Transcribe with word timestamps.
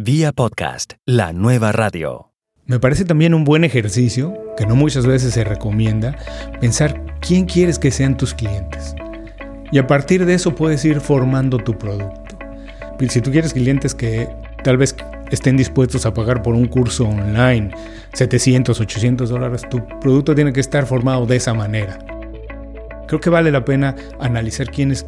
Vía 0.00 0.30
podcast, 0.30 0.92
la 1.06 1.32
nueva 1.32 1.72
radio. 1.72 2.30
Me 2.66 2.78
parece 2.78 3.04
también 3.04 3.34
un 3.34 3.42
buen 3.42 3.64
ejercicio, 3.64 4.32
que 4.56 4.64
no 4.64 4.76
muchas 4.76 5.06
veces 5.06 5.34
se 5.34 5.42
recomienda, 5.42 6.16
pensar 6.60 7.18
quién 7.20 7.46
quieres 7.46 7.80
que 7.80 7.90
sean 7.90 8.16
tus 8.16 8.32
clientes. 8.32 8.94
Y 9.72 9.78
a 9.78 9.88
partir 9.88 10.24
de 10.24 10.34
eso 10.34 10.54
puedes 10.54 10.84
ir 10.84 11.00
formando 11.00 11.58
tu 11.58 11.76
producto. 11.76 12.38
Si 13.08 13.20
tú 13.20 13.32
quieres 13.32 13.52
clientes 13.52 13.92
que 13.92 14.28
tal 14.62 14.76
vez 14.76 14.94
estén 15.32 15.56
dispuestos 15.56 16.06
a 16.06 16.14
pagar 16.14 16.44
por 16.44 16.54
un 16.54 16.66
curso 16.66 17.02
online 17.02 17.72
700, 18.12 18.80
800 18.80 19.28
dólares, 19.28 19.62
tu 19.68 19.84
producto 19.98 20.32
tiene 20.32 20.52
que 20.52 20.60
estar 20.60 20.86
formado 20.86 21.26
de 21.26 21.34
esa 21.34 21.54
manera. 21.54 21.98
Creo 23.08 23.18
que 23.18 23.30
vale 23.30 23.50
la 23.50 23.64
pena 23.64 23.96
analizar 24.20 24.70
quiénes 24.70 25.04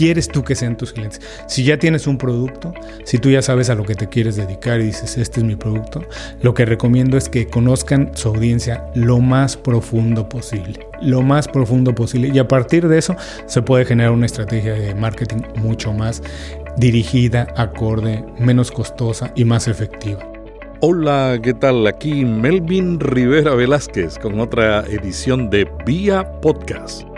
quieres 0.00 0.28
tú 0.28 0.42
que 0.42 0.54
sean 0.54 0.78
tus 0.78 0.94
clientes. 0.94 1.20
Si 1.46 1.62
ya 1.62 1.78
tienes 1.78 2.06
un 2.06 2.16
producto, 2.16 2.72
si 3.04 3.18
tú 3.18 3.28
ya 3.28 3.42
sabes 3.42 3.68
a 3.68 3.74
lo 3.74 3.84
que 3.84 3.94
te 3.94 4.08
quieres 4.08 4.34
dedicar 4.34 4.80
y 4.80 4.84
dices, 4.84 5.18
este 5.18 5.40
es 5.40 5.44
mi 5.44 5.56
producto, 5.56 6.02
lo 6.40 6.54
que 6.54 6.64
recomiendo 6.64 7.18
es 7.18 7.28
que 7.28 7.48
conozcan 7.48 8.10
su 8.14 8.30
audiencia 8.30 8.86
lo 8.94 9.18
más 9.18 9.58
profundo 9.58 10.26
posible. 10.26 10.86
Lo 11.02 11.20
más 11.20 11.48
profundo 11.48 11.94
posible. 11.94 12.30
Y 12.32 12.38
a 12.38 12.48
partir 12.48 12.88
de 12.88 12.96
eso 12.96 13.14
se 13.44 13.60
puede 13.60 13.84
generar 13.84 14.12
una 14.12 14.24
estrategia 14.24 14.72
de 14.72 14.94
marketing 14.94 15.42
mucho 15.56 15.92
más 15.92 16.22
dirigida, 16.78 17.48
acorde, 17.58 18.24
menos 18.38 18.70
costosa 18.70 19.34
y 19.36 19.44
más 19.44 19.68
efectiva. 19.68 20.26
Hola, 20.80 21.38
¿qué 21.42 21.52
tal? 21.52 21.86
Aquí 21.86 22.24
Melvin 22.24 22.98
Rivera 23.00 23.54
Velázquez 23.54 24.18
con 24.18 24.40
otra 24.40 24.80
edición 24.86 25.50
de 25.50 25.68
Vía 25.84 26.40
Podcast. 26.40 27.09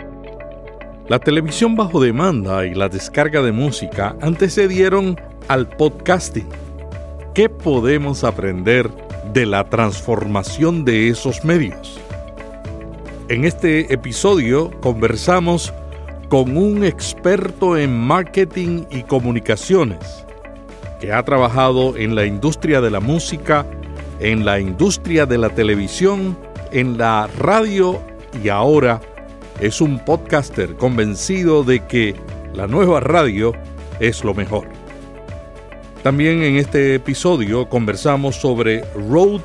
La 1.09 1.19
televisión 1.19 1.75
bajo 1.75 1.99
demanda 2.01 2.65
y 2.65 2.73
la 2.73 2.87
descarga 2.87 3.41
de 3.41 3.51
música 3.51 4.15
antecedieron 4.21 5.19
al 5.49 5.67
podcasting. 5.67 6.47
¿Qué 7.33 7.49
podemos 7.49 8.23
aprender 8.23 8.89
de 9.33 9.45
la 9.45 9.65
transformación 9.65 10.85
de 10.85 11.09
esos 11.09 11.43
medios? 11.43 11.99
En 13.27 13.43
este 13.43 13.93
episodio 13.93 14.71
conversamos 14.79 15.73
con 16.29 16.55
un 16.55 16.85
experto 16.85 17.77
en 17.77 17.99
marketing 17.99 18.85
y 18.89 19.03
comunicaciones 19.03 20.25
que 21.01 21.11
ha 21.11 21.21
trabajado 21.23 21.97
en 21.97 22.15
la 22.15 22.25
industria 22.25 22.79
de 22.79 22.91
la 22.91 23.01
música, 23.01 23.65
en 24.21 24.45
la 24.45 24.57
industria 24.61 25.25
de 25.25 25.37
la 25.37 25.49
televisión, 25.49 26.37
en 26.71 26.97
la 26.97 27.27
radio 27.37 28.01
y 28.41 28.47
ahora 28.47 29.01
es 29.59 29.81
un 29.81 29.99
podcaster 30.03 30.75
convencido 30.75 31.63
de 31.63 31.85
que 31.85 32.15
la 32.53 32.67
nueva 32.67 32.99
radio 32.99 33.53
es 33.99 34.23
lo 34.23 34.33
mejor. 34.33 34.67
También 36.03 36.43
en 36.43 36.57
este 36.57 36.95
episodio 36.95 37.69
conversamos 37.69 38.35
sobre 38.35 38.83
Rode 38.93 39.43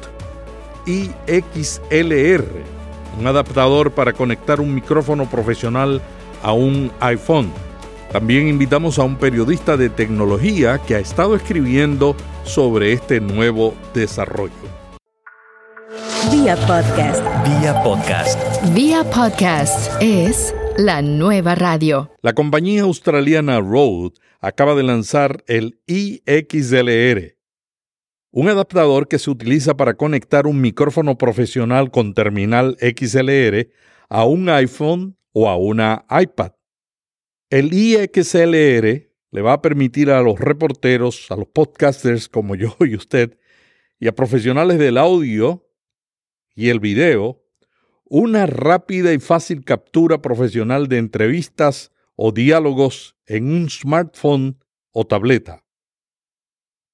IXLR, 0.87 2.45
un 3.19 3.27
adaptador 3.27 3.93
para 3.93 4.13
conectar 4.13 4.61
un 4.61 4.75
micrófono 4.75 5.29
profesional 5.29 6.01
a 6.43 6.53
un 6.53 6.91
iPhone. 7.01 7.53
También 8.11 8.49
invitamos 8.49 8.99
a 8.99 9.05
un 9.05 9.17
periodista 9.17 9.77
de 9.77 9.91
tecnología 9.91 10.79
que 10.79 10.95
ha 10.95 10.99
estado 10.99 11.37
escribiendo 11.37 12.17
sobre 12.45 12.93
este 12.93 13.21
nuevo 13.21 13.75
desarrollo. 13.93 14.78
Vía 16.31 16.57
podcast. 16.67 17.25
Vía 17.47 17.83
podcast. 17.83 18.75
Vía 18.75 19.03
podcast 19.05 20.03
es 20.03 20.55
la 20.77 21.01
nueva 21.01 21.55
radio. 21.55 22.11
La 22.21 22.35
compañía 22.35 22.83
australiana 22.83 23.61
Rode 23.61 24.13
acaba 24.41 24.75
de 24.75 24.83
lanzar 24.83 25.43
el 25.47 25.81
iXLR, 25.87 27.39
un 28.31 28.49
adaptador 28.49 29.09
que 29.09 29.19
se 29.19 29.31
utiliza 29.31 29.77
para 29.77 29.95
conectar 29.95 30.47
un 30.47 30.61
micrófono 30.61 31.17
profesional 31.17 31.91
con 31.91 32.13
terminal 32.13 32.77
XLR 32.81 33.71
a 34.11 34.25
un 34.25 34.51
iPhone 34.51 35.17
o 35.33 35.49
a 35.49 35.57
una 35.57 36.05
iPad. 36.11 36.53
El 37.49 37.73
iXLR 37.73 39.09
le 39.31 39.43
va 39.43 39.55
a 39.55 39.63
permitir 39.63 40.11
a 40.11 40.21
los 40.21 40.39
reporteros, 40.39 41.31
a 41.31 41.37
los 41.37 41.47
podcasters 41.47 42.29
como 42.29 42.55
yo 42.55 42.77
y 42.81 42.97
usted, 42.97 43.39
y 43.99 44.09
a 44.09 44.15
profesionales 44.15 44.79
del 44.79 44.99
audio 44.99 45.68
y 46.59 46.71
el 46.71 46.81
video, 46.81 47.41
una 48.05 48.45
rápida 48.47 49.13
y 49.13 49.21
fácil 49.21 49.65
captura 49.65 50.21
profesional 50.21 50.89
de 50.89 50.99
entrevistas 50.99 51.93
o 52.17 52.33
diálogos 52.33 53.15
en 53.27 53.53
un 53.53 53.71
smartphone 53.71 54.59
o 54.91 55.07
tableta. 55.07 55.65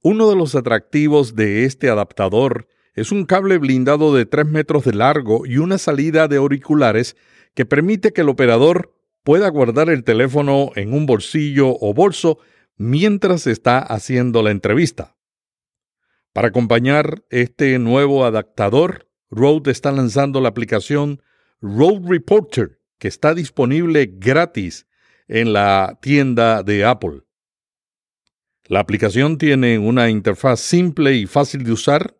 Uno 0.03 0.29
de 0.29 0.37
los 0.37 0.55
atractivos 0.55 1.35
de 1.35 1.65
este 1.65 1.89
adaptador 1.89 2.69
es 2.93 3.11
un 3.11 3.25
cable 3.25 3.57
blindado 3.57 4.15
de 4.15 4.27
3 4.27 4.45
metros 4.45 4.85
de 4.85 4.93
largo 4.93 5.47
y 5.47 5.57
una 5.57 5.79
salida 5.79 6.29
de 6.29 6.37
auriculares 6.37 7.17
que 7.55 7.65
permite 7.65 8.13
que 8.13 8.21
el 8.21 8.29
operador 8.29 8.95
pueda 9.23 9.49
guardar 9.49 9.89
el 9.89 10.05
teléfono 10.05 10.73
en 10.75 10.93
un 10.93 11.07
bolsillo 11.07 11.75
o 11.81 11.95
bolso 11.95 12.39
mientras 12.77 13.47
está 13.47 13.79
haciendo 13.79 14.43
la 14.43 14.51
entrevista. 14.51 15.17
Para 16.35 16.49
acompañar 16.49 17.25
este 17.31 17.79
nuevo 17.79 18.27
adaptador, 18.27 19.09
Rode 19.35 19.73
está 19.73 19.91
lanzando 19.91 20.41
la 20.41 20.49
aplicación 20.49 21.21
Rode 21.61 22.09
Reporter, 22.09 22.81
que 22.99 23.09
está 23.09 23.35
disponible 23.35 24.09
gratis 24.15 24.87
en 25.27 25.53
la 25.53 25.99
tienda 26.01 26.63
de 26.63 26.85
Apple. 26.85 27.23
La 28.67 28.81
aplicación 28.81 29.37
tiene 29.37 29.79
una 29.79 30.09
interfaz 30.09 30.61
simple 30.61 31.15
y 31.17 31.27
fácil 31.27 31.65
de 31.65 31.73
usar 31.73 32.17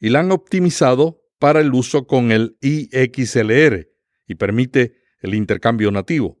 y 0.00 0.08
la 0.08 0.20
han 0.20 0.32
optimizado 0.32 1.22
para 1.38 1.60
el 1.60 1.72
uso 1.74 2.06
con 2.06 2.32
el 2.32 2.56
iXLR 2.62 3.88
y 4.26 4.34
permite 4.36 4.96
el 5.20 5.34
intercambio 5.34 5.90
nativo. 5.90 6.38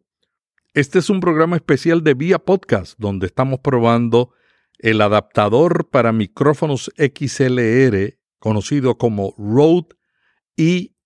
Este 0.72 0.98
es 0.98 1.10
un 1.10 1.20
programa 1.20 1.56
especial 1.56 2.02
de 2.02 2.14
Vía 2.14 2.38
Podcast 2.38 2.98
donde 2.98 3.26
estamos 3.26 3.60
probando 3.60 4.32
el 4.78 5.00
adaptador 5.00 5.90
para 5.90 6.12
micrófonos 6.12 6.90
XLR 6.96 8.18
conocido 8.38 8.96
como 8.96 9.34
Rode 9.36 9.96
I-XLR. 10.56 10.96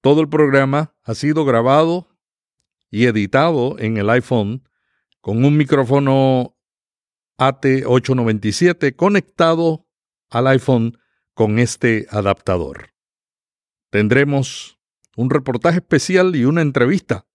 Todo 0.00 0.20
el 0.20 0.28
programa 0.28 0.94
ha 1.02 1.14
sido 1.14 1.44
grabado 1.44 2.08
y 2.90 3.06
editado 3.06 3.78
en 3.78 3.96
el 3.96 4.10
iPhone 4.10 4.68
con 5.20 5.44
un 5.44 5.56
micrófono 5.56 6.56
AT897 7.38 8.96
conectado 8.96 9.86
al 10.30 10.46
iPhone 10.48 10.98
con 11.34 11.58
este 11.58 12.06
adaptador. 12.10 12.90
Tendremos 13.90 14.78
un 15.16 15.30
reportaje 15.30 15.78
especial 15.78 16.36
y 16.36 16.44
una 16.44 16.62
entrevista 16.62 17.26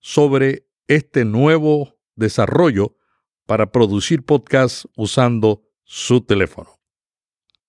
sobre 0.00 0.66
este 0.88 1.24
nuevo 1.24 1.98
desarrollo 2.16 2.96
para 3.46 3.70
producir 3.70 4.24
podcasts 4.24 4.88
usando 4.96 5.62
su 5.84 6.20
teléfono. 6.22 6.81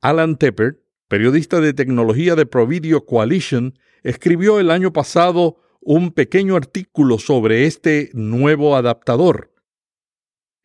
Alan 0.03 0.35
Tepper, 0.35 0.83
periodista 1.07 1.61
de 1.61 1.73
tecnología 1.73 2.35
de 2.35 2.45
Provideo 2.45 3.05
Coalition, 3.05 3.79
escribió 4.03 4.59
el 4.59 4.69
año 4.69 4.91
pasado 4.91 5.55
un 5.79 6.11
pequeño 6.11 6.57
artículo 6.57 7.17
sobre 7.19 7.67
este 7.67 8.09
nuevo 8.11 8.75
adaptador. 8.75 9.53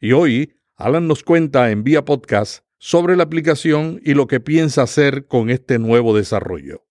Y 0.01 0.11
hoy, 0.11 0.55
Alan 0.75 1.07
nos 1.07 1.23
cuenta 1.23 1.71
en 1.71 1.85
vía 1.85 2.05
podcast 2.05 2.65
sobre 2.79 3.15
la 3.15 3.23
aplicación 3.23 4.01
y 4.05 4.15
lo 4.15 4.27
que 4.27 4.41
piensa 4.41 4.83
hacer 4.83 5.29
con 5.29 5.51
este 5.51 5.79
nuevo 5.79 6.17
desarrollo. 6.17 6.88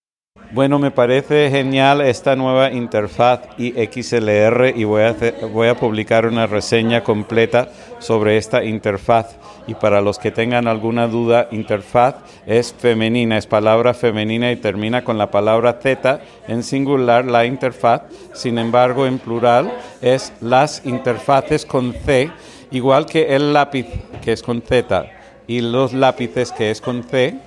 Bueno, 0.50 0.78
me 0.78 0.90
parece 0.90 1.50
genial 1.50 2.00
esta 2.00 2.34
nueva 2.34 2.72
interfaz 2.72 3.40
iXLR 3.58 4.72
y 4.74 4.84
voy 4.84 5.02
a, 5.02 5.74
publicar 5.74 6.24
una 6.24 6.46
reseña 6.46 7.04
completa 7.04 7.68
sobre 7.98 8.38
esta 8.38 8.64
interfaz. 8.64 9.36
Y 9.66 9.74
para 9.74 10.00
los 10.00 10.18
que 10.18 10.30
tengan 10.30 10.66
alguna 10.66 11.06
duda, 11.06 11.48
interfaz 11.50 12.14
es 12.46 12.72
femenina, 12.72 13.36
es 13.36 13.46
palabra 13.46 13.92
femenina 13.92 14.50
y 14.50 14.56
termina 14.56 15.04
con 15.04 15.18
la 15.18 15.30
palabra 15.30 15.80
Z 15.82 16.22
en 16.46 16.62
singular, 16.62 17.26
la 17.26 17.44
interfaz. 17.44 18.04
Sin 18.32 18.56
embargo, 18.56 19.06
en 19.06 19.18
plural 19.18 19.70
es 20.00 20.32
las 20.40 20.80
interfaces 20.86 21.66
con 21.66 21.92
C, 21.92 22.30
igual 22.70 23.04
que 23.04 23.36
el 23.36 23.52
lápiz, 23.52 23.86
que 24.22 24.32
es 24.32 24.42
con 24.42 24.62
Z, 24.62 25.10
y 25.46 25.60
los 25.60 25.92
lápices, 25.92 26.52
que 26.52 26.70
es 26.70 26.80
con 26.80 27.04
C, 27.04 27.38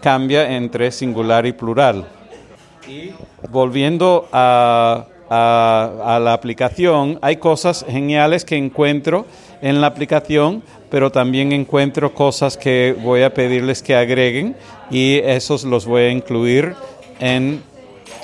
cambia 0.00 0.54
entre 0.54 0.92
singular 0.92 1.44
y 1.44 1.52
plural. 1.52 2.06
Y 2.88 3.12
volviendo 3.50 4.28
a, 4.32 5.06
la 5.28 6.32
aplicación, 6.32 7.18
hay 7.20 7.36
cosas 7.36 7.84
geniales 7.88 8.44
que 8.44 8.56
encuentro 8.56 9.26
en 9.60 9.80
la 9.80 9.88
aplicación, 9.88 10.62
pero 10.88 11.10
también 11.10 11.52
encuentro 11.52 12.14
cosas 12.14 12.56
que 12.56 12.96
voy 13.02 13.22
a 13.22 13.34
pedirles 13.34 13.82
que 13.82 13.96
agreguen 13.96 14.56
y 14.90 15.16
esos 15.18 15.64
los 15.64 15.84
voy 15.84 16.02
a 16.02 16.10
incluir 16.10 16.74
en 17.18 17.62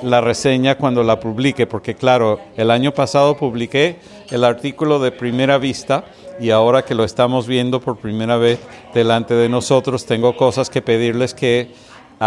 la 0.03 0.21
reseña 0.21 0.77
cuando 0.77 1.03
la 1.03 1.19
publique, 1.19 1.67
porque 1.67 1.95
claro, 1.95 2.39
el 2.57 2.71
año 2.71 2.93
pasado 2.93 3.37
publiqué 3.37 3.97
el 4.31 4.45
artículo 4.45 5.01
de 5.01 5.11
primera 5.11 5.59
vista 5.59 6.05
y 6.41 6.51
ahora 6.51 6.83
que 6.83 6.95
lo 6.95 7.05
estamos 7.05 7.47
viendo 7.47 7.81
por 7.81 7.99
primera 7.99 8.37
vez 8.37 8.61
delante 8.95 9.35
de 9.35 9.49
nosotros, 9.49 10.07
tengo 10.07 10.37
cosas 10.37 10.71
que 10.71 10.83
pedirles 10.83 11.35
que 11.35 11.69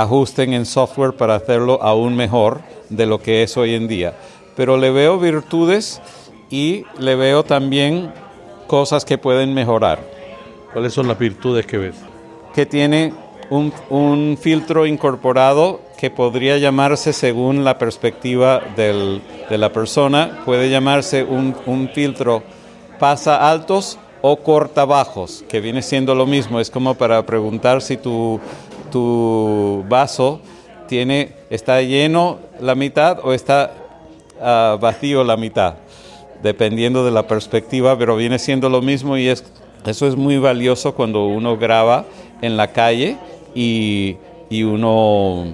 ajusten 0.02 0.54
en 0.54 0.66
software 0.66 1.14
para 1.14 1.36
hacerlo 1.36 1.82
aún 1.82 2.16
mejor 2.16 2.62
de 2.90 3.06
lo 3.06 3.22
que 3.22 3.44
es 3.44 3.56
hoy 3.56 3.76
en 3.76 3.88
día. 3.88 4.14
Pero 4.56 4.78
le 4.78 4.92
veo 4.92 5.18
virtudes 5.18 6.02
y 6.50 6.84
le 7.00 7.16
veo 7.16 7.44
también 7.44 8.12
cosas 8.68 9.06
que 9.06 9.18
pueden 9.18 9.54
mejorar. 9.54 10.00
¿Cuáles 10.74 10.94
son 10.94 11.08
las 11.08 11.18
virtudes 11.18 11.66
que 11.66 11.78
ves? 11.78 11.96
Que 12.54 12.66
tiene 12.66 13.14
un, 13.50 14.38
filtro 14.42 14.86
incorporado 14.86 15.80
que 15.98 16.10
podría 16.10 16.58
llamarse, 16.58 17.14
según 17.14 17.64
la 17.64 17.78
perspectiva 17.78 18.62
de 18.76 19.22
la 19.58 19.72
persona, 19.72 20.42
puede 20.44 20.70
llamarse 20.70 21.24
un, 21.24 21.56
un 21.66 21.90
filtro 21.90 22.44
pasa 23.00 23.50
altos 23.50 23.98
o 24.22 24.38
corta 24.38 24.86
bajos, 24.86 25.46
que 25.48 25.62
viene 25.62 25.82
siendo 25.82 26.16
lo 26.16 26.26
mismo. 26.26 26.60
Es 26.60 26.70
como 26.70 26.96
para 26.96 27.26
preguntar 27.26 27.82
si 27.82 27.96
tu, 27.96 28.42
tu 28.96 29.84
vaso 29.90 30.40
tiene, 30.88 31.34
está 31.50 31.82
lleno 31.82 32.40
la 32.62 32.76
mitad 32.76 33.20
o 33.24 33.34
está 33.34 33.74
ah, 34.40 34.78
vacío 34.80 35.26
la 35.26 35.36
mitad, 35.36 35.74
dependiendo 36.42 37.04
de 37.04 37.12
la 37.12 37.28
perspectiva, 37.28 37.98
pero 37.98 38.16
viene 38.16 38.40
siendo 38.40 38.70
lo 38.70 38.82
mismo 38.82 39.18
y 39.18 39.28
es, 39.28 39.44
eso 39.86 40.08
es 40.08 40.16
muy 40.16 40.38
valioso 40.38 40.96
cuando 40.96 41.26
uno 41.26 41.58
graba 41.58 42.06
en 42.42 42.56
la 42.56 42.72
calle 42.72 43.18
y, 43.54 44.16
y 44.50 44.64
uno 44.64 45.48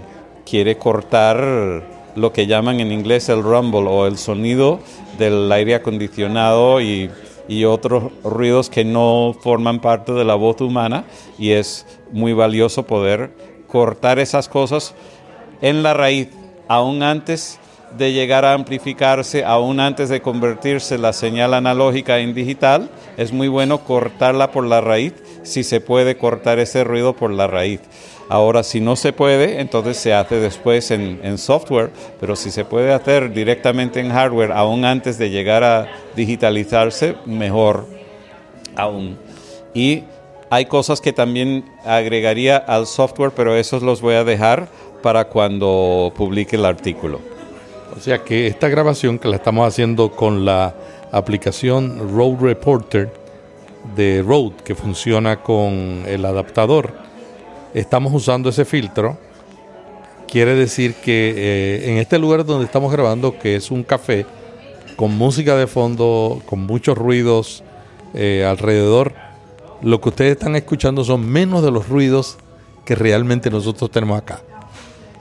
quiere 0.47 0.77
cortar 0.77 1.81
lo 2.15 2.31
que 2.31 2.45
llaman 2.45 2.79
en 2.79 2.91
inglés 2.91 3.27
el 3.29 3.41
rumble 3.41 3.88
o 3.89 4.05
el 4.05 4.19
sonido 4.19 4.81
del 5.17 5.51
aire 5.51 5.73
acondicionado 5.73 6.79
y 6.79 7.09
y 7.51 7.65
otros 7.65 8.13
ruidos 8.24 8.69
que 8.69 8.86
no 8.86 9.36
forman 9.38 9.81
parte 9.81 10.13
de 10.13 10.24
la 10.24 10.36
voz 10.36 10.62
humana 10.62 11.03
y 11.38 11.51
es 11.51 11.86
muy 12.13 12.31
valioso 12.31 12.83
poder 12.83 13.36
cortar 13.68 14.19
esas 14.19 14.48
cosas 14.48 14.95
en 15.62 15.83
la 15.83 15.94
raíz, 15.94 16.30
aún 16.69 17.03
antes 17.03 17.59
de 17.98 18.13
llegar 18.13 18.45
a 18.45 18.53
amplificarse, 18.53 19.44
aún 19.44 19.81
antes 19.81 20.07
de 20.07 20.21
convertirse 20.21 20.98
la 20.98 21.12
señal 21.12 21.53
analógica 21.53 22.19
en 22.19 22.33
digital, 22.33 22.89
es 23.18 23.33
muy 23.33 23.50
bueno 23.50 23.80
cortarla 23.80 24.51
por 24.51 24.65
la 24.65 24.80
raíz 24.80 25.13
si 25.44 25.65
se 25.65 25.81
puede 25.81 26.15
cortar 26.15 26.57
ese 26.57 26.86
ruido 26.86 27.18
por 27.18 27.31
la 27.31 27.48
raíz. 27.48 27.81
Ahora, 28.31 28.63
si 28.63 28.79
no 28.79 28.95
se 28.95 29.11
puede, 29.11 29.59
entonces 29.59 29.97
se 29.97 30.13
hace 30.13 30.39
después 30.39 30.89
en, 30.91 31.37
software, 31.37 31.91
pero 32.17 32.37
si 32.37 32.49
se 32.49 32.63
puede 32.63 32.93
hacer 32.93 33.33
directamente 33.33 33.99
en 33.99 34.09
hardware, 34.09 34.53
aún 34.53 34.85
antes 34.85 35.17
de 35.17 35.29
llegar 35.29 35.65
a 35.65 35.89
digitalizarse, 36.15 37.15
mejor 37.25 37.87
aún. 38.77 39.17
Y 39.73 40.03
hay 40.49 40.63
cosas 40.67 41.01
que 41.01 41.11
también 41.11 41.65
agregaría 41.83 42.55
al 42.55 42.87
software, 42.87 43.31
pero 43.35 43.53
esos 43.53 43.83
los 43.83 43.99
voy 43.99 44.15
a 44.15 44.23
dejar 44.23 44.69
para 45.03 45.25
cuando 45.25 46.13
publique 46.15 46.55
el 46.55 46.63
artículo. 46.63 47.19
O 47.97 47.99
sea 47.99 48.19
que 48.19 48.47
esta 48.47 48.69
grabación 48.69 49.19
que 49.19 49.27
la 49.27 49.35
estamos 49.35 49.67
haciendo 49.67 50.09
con 50.09 50.45
la 50.45 50.73
aplicación 51.11 52.15
Road 52.15 52.39
Reporter 52.39 53.11
de 53.93 54.23
Road, 54.25 54.53
que 54.63 54.73
funciona 54.73 55.43
con 55.43 56.05
el 56.07 56.23
adaptador, 56.23 57.10
estamos 57.73 58.13
usando 58.13 58.50
ese 58.50 58.65
filtro, 58.65 59.18
quiere 60.27 60.56
decir 60.56 60.95
que 60.95 61.33
eh, 61.35 61.91
en 61.91 61.97
este 61.97 62.18
lugar 62.18 62.45
donde 62.45 62.65
estamos 62.65 62.91
grabando, 62.91 63.38
que 63.38 63.56
es 63.56 63.71
un 63.71 63.83
café, 63.83 64.25
con 64.95 65.18
música 65.18 65.56
de 65.56 65.68
fondo, 65.68 66.41
con 66.45 66.65
muchos 66.65 66.97
ruidos 66.97 67.63
eh, 68.13 68.45
alrededor, 68.47 69.13
lo 69.81 70.00
que 70.00 70.09
ustedes 70.09 70.31
están 70.33 70.56
escuchando 70.56 71.03
son 71.03 71.27
menos 71.27 71.63
de 71.63 71.71
los 71.71 71.89
ruidos 71.89 72.38
que 72.85 72.95
realmente 72.95 73.50
nosotros 73.50 73.89
tenemos 73.89 74.17
acá. 74.17 74.41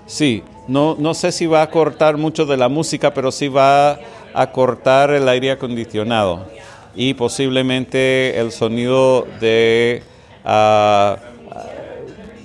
Sí, 0.07 0.43
no, 0.69 0.97
no 0.99 1.15
sé 1.15 1.33
si 1.33 1.47
va 1.47 1.63
a 1.63 1.71
cortar 1.71 2.17
mucho 2.17 2.45
de 2.47 2.57
la 2.57 2.69
música, 2.69 3.15
pero 3.15 3.33
sí 3.33 3.49
va 3.49 3.99
a 4.35 4.53
cortar 4.53 5.11
el 5.11 5.29
aire 5.29 5.53
acondicionado 5.53 6.47
y 6.95 7.15
posiblemente 7.15 8.39
el 8.39 8.53
sonido 8.53 9.27
de 9.41 10.03
ah, 10.45 11.17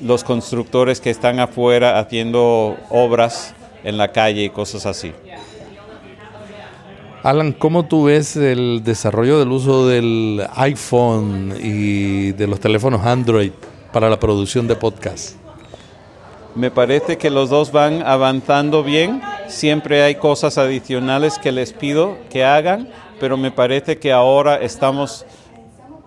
los 0.01 0.23
constructores 0.23 1.01
que 1.01 1.09
están 1.09 1.39
afuera 1.39 1.99
haciendo 1.99 2.77
obras 2.89 3.53
en 3.83 3.97
la 3.97 4.11
calle 4.11 4.43
y 4.43 4.49
cosas 4.49 4.85
así. 4.85 5.13
Alan, 7.23 7.53
¿cómo 7.53 7.85
tú 7.85 8.03
ves 8.03 8.35
el 8.35 8.83
desarrollo 8.83 9.39
del 9.39 9.51
uso 9.51 9.87
del 9.87 10.45
iPhone 10.55 11.55
y 11.59 12.33
de 12.33 12.45
los 12.45 12.59
teléfonos 12.59 13.03
Android 13.03 13.51
para 13.91 14.09
la 14.09 14.19
producción 14.19 14.67
de 14.67 14.75
podcast? 14.75 15.35
Me 16.53 16.71
parece 16.71 17.17
que 17.17 17.29
los 17.29 17.49
dos 17.49 17.71
van 17.71 18.01
avanzando 18.03 18.83
bien. 18.83 19.21
Siempre 19.47 20.03
hay 20.03 20.15
cosas 20.15 20.57
adicionales 20.57 21.39
que 21.39 21.51
les 21.51 21.73
pido 21.73 22.17
que 22.29 22.45
hagan, 22.45 22.89
pero 23.19 23.37
me 23.37 23.51
parece 23.51 23.97
que 23.97 24.11
ahora 24.11 24.57
estamos 24.57 25.25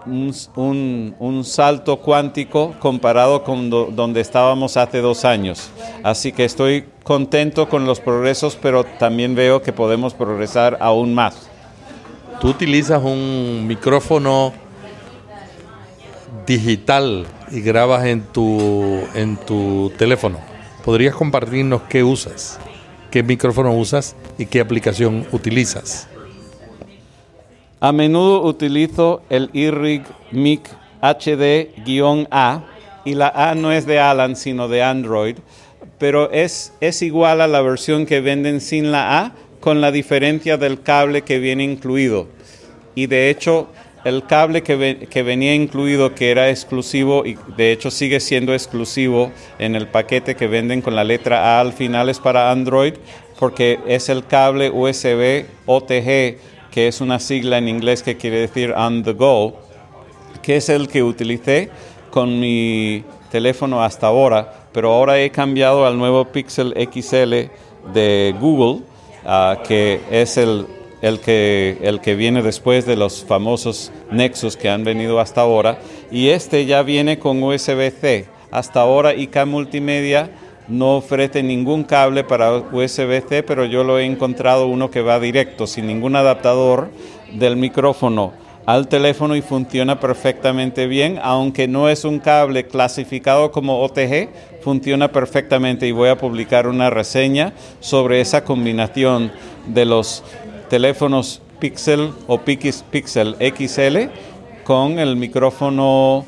un, 0.08 1.43
salto 1.44 1.99
cuántico 1.99 2.75
comparado 2.78 3.44
con 3.44 3.70
donde 3.70 4.20
estábamos 4.20 4.76
hace 4.76 5.00
dos 5.00 5.25
años. 5.25 5.70
Así 6.02 6.32
que 6.32 6.44
estoy 6.44 6.84
contento 7.02 7.69
con 7.69 7.87
los 7.87 8.00
progresos, 8.00 8.56
pero 8.60 8.84
también 8.84 9.34
veo 9.34 9.62
que 9.62 9.72
podemos 9.72 10.14
progresar 10.14 10.78
aún 10.81 11.14
más. 11.14 11.49
Tú 12.40 12.49
utilizas 12.49 13.02
un 13.02 13.66
micrófono 13.66 14.52
digital 16.46 17.26
y 17.50 17.60
grabas 17.60 18.05
en 18.06 18.22
tu, 18.22 19.00
en 19.14 19.37
tu 19.37 19.93
teléfono. 19.99 20.38
¿Podrías 20.84 21.14
compartirnos 21.14 21.82
qué 21.88 22.02
usas? 22.05 22.58
¿Qué 23.10 23.22
micrófono 23.22 23.75
usas 23.75 24.16
y 24.38 24.46
qué 24.46 24.60
aplicación 24.60 25.26
utilizas? 25.32 26.08
A 27.81 27.93
menudo 27.93 28.43
utilizo 28.43 29.23
el 29.31 29.51
iRig 29.53 30.03
Mic 30.33 30.69
HD-A 31.01 32.65
y 33.05 33.15
la 33.15 33.29
A 33.29 33.55
no 33.55 33.71
es 33.71 33.87
de 33.87 34.01
Alan 34.01 34.35
sino 34.35 34.67
de 34.67 34.83
Android, 34.83 35.37
pero 35.99 36.33
es, 36.33 36.73
es 36.81 37.03
igual 37.03 37.41
a 37.41 37.47
la 37.47 37.63
versión 37.63 38.05
que 38.05 38.21
venden 38.21 38.61
sin 38.61 38.91
la 38.91 39.21
A 39.21 39.33
con 39.61 39.81
la 39.81 39.93
diferencia 39.93 40.57
del 40.57 40.83
cable 40.83 41.23
que 41.23 41.39
viene 41.39 41.63
incluido. 41.63 42.27
Y 42.97 43.07
de 43.07 43.31
hecho, 43.31 43.69
el 44.05 44.27
cable 44.27 44.63
que, 44.65 45.07
que, 45.09 45.23
venía 45.23 45.55
incluido, 45.55 46.17
que 46.17 46.33
era 46.33 46.51
exclusivo 46.51 47.25
y 47.25 47.39
de 47.57 47.70
hecho 47.70 47.93
sigue 47.93 48.19
siendo 48.19 48.55
exclusivo 48.55 49.31
en 49.61 49.77
el 49.77 49.87
paquete 49.87 50.35
que 50.35 50.49
venden 50.49 50.82
con 50.82 50.97
la 50.97 51.05
letra 51.05 51.58
A 51.58 51.61
al 51.61 51.73
final 51.73 52.08
es 52.08 52.19
para 52.19 52.51
Android, 52.51 52.94
porque 53.39 53.79
es 53.87 54.08
el 54.08 54.27
cable 54.27 54.69
USB 54.70 55.47
OTG 55.67 56.57
que 56.79 56.87
es 56.87 57.01
una 57.01 57.19
sigla 57.19 57.58
en 57.58 57.67
inglés 57.67 58.05
que 58.05 58.17
quiere 58.17 58.39
decir 58.39 58.70
on 58.70 59.03
the 59.03 59.13
go, 59.13 59.56
que 60.43 60.58
es 60.58 60.69
el 60.69 60.87
que 60.87 61.03
utilicé 61.03 61.70
con 62.13 62.39
mi 62.39 63.03
teléfono 63.32 63.82
hasta 63.82 64.06
ahora, 64.06 64.69
pero 64.73 64.93
ahora 64.93 65.20
he 65.20 65.31
cambiado 65.31 65.85
al 65.85 65.99
nuevo 65.99 66.27
Pixel 66.27 66.73
XL 66.93 67.51
de 67.93 68.32
Google, 68.41 68.85
ah, 69.27 69.58
que 69.67 70.01
es 70.13 70.37
el, 70.37 70.69
el, 71.03 71.19
que, 71.19 71.79
el 71.82 72.01
que 72.01 72.15
viene 72.15 72.44
después 72.44 72.87
de 72.87 72.94
los 72.94 73.25
famosos 73.25 73.91
Nexus 74.13 74.56
que 74.56 74.69
han 74.69 74.85
venido 74.85 75.19
hasta 75.19 75.41
ahora, 75.41 75.81
y 76.13 76.29
este 76.29 76.65
ya 76.65 76.82
viene 76.82 77.19
con 77.19 77.43
USB-C. 77.43 78.27
Hasta 78.53 78.82
ahora 78.82 79.17
IK 79.17 79.47
Multimedia 79.47 80.31
no 80.69 80.96
ofrece 80.96 81.43
ningún 81.43 81.84
cable 81.84 82.25
para 82.25 82.56
USB-C, 82.56 83.43
pero 83.43 83.65
yo 83.65 83.84
lo 83.84 83.98
he 83.98 84.05
encontrado 84.05 84.67
uno 84.67 84.91
que 84.91 85.03
va 85.03 85.19
directo, 85.19 85.67
sin 85.67 85.87
ningún 85.87 86.17
adaptador 86.17 86.91
del 87.32 87.56
micrófono 87.56 88.32
al 88.69 88.87
teléfono 88.87 89.34
y 89.34 89.41
funciona 89.41 89.98
perfectamente 89.98 90.87
bien, 90.87 91.19
aunque 91.22 91.67
no 91.67 91.89
es 91.89 92.05
un 92.05 92.19
cable 92.19 92.67
clasificado 92.67 93.51
como 93.51 93.81
OTG, 93.81 94.29
funciona 94.60 95.10
perfectamente. 95.10 95.87
Y 95.87 95.93
voy 95.93 96.10
a 96.10 96.19
publicar 96.19 96.67
una 96.67 96.91
reseña 96.91 97.55
sobre 97.81 98.20
esa 98.20 98.44
combinación 98.44 99.32
de 99.67 99.87
los 99.87 100.22
teléfonos 100.69 101.41
Pixel 101.58 102.13
o 102.27 102.43
Pixel 102.43 103.37
XL 103.41 103.96
con 104.65 104.98
el 104.98 105.17
micrófono 105.17 106.27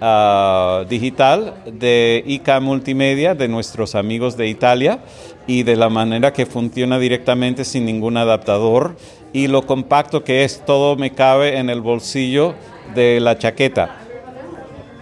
Ah, 0.00 0.84
digital 0.88 1.54
de 1.66 2.22
IK 2.24 2.60
Multimedia, 2.60 3.34
de 3.34 3.48
nuestros 3.48 3.96
amigos 3.96 4.36
de 4.36 4.46
Italia, 4.46 5.00
y 5.48 5.64
de 5.64 5.74
la 5.74 5.88
manera 5.88 6.32
que 6.32 6.46
funciona 6.46 7.00
directamente 7.00 7.64
sin 7.64 7.84
ningún 7.84 8.16
adaptador, 8.16 8.94
y 9.32 9.48
lo 9.48 9.66
compacto 9.66 10.22
que 10.22 10.44
es, 10.44 10.64
todo 10.64 10.94
me 10.94 11.10
cabe 11.10 11.58
en 11.58 11.68
el 11.68 11.80
bolsillo 11.80 12.54
de 12.94 13.18
la 13.18 13.38
chaqueta. 13.38 13.96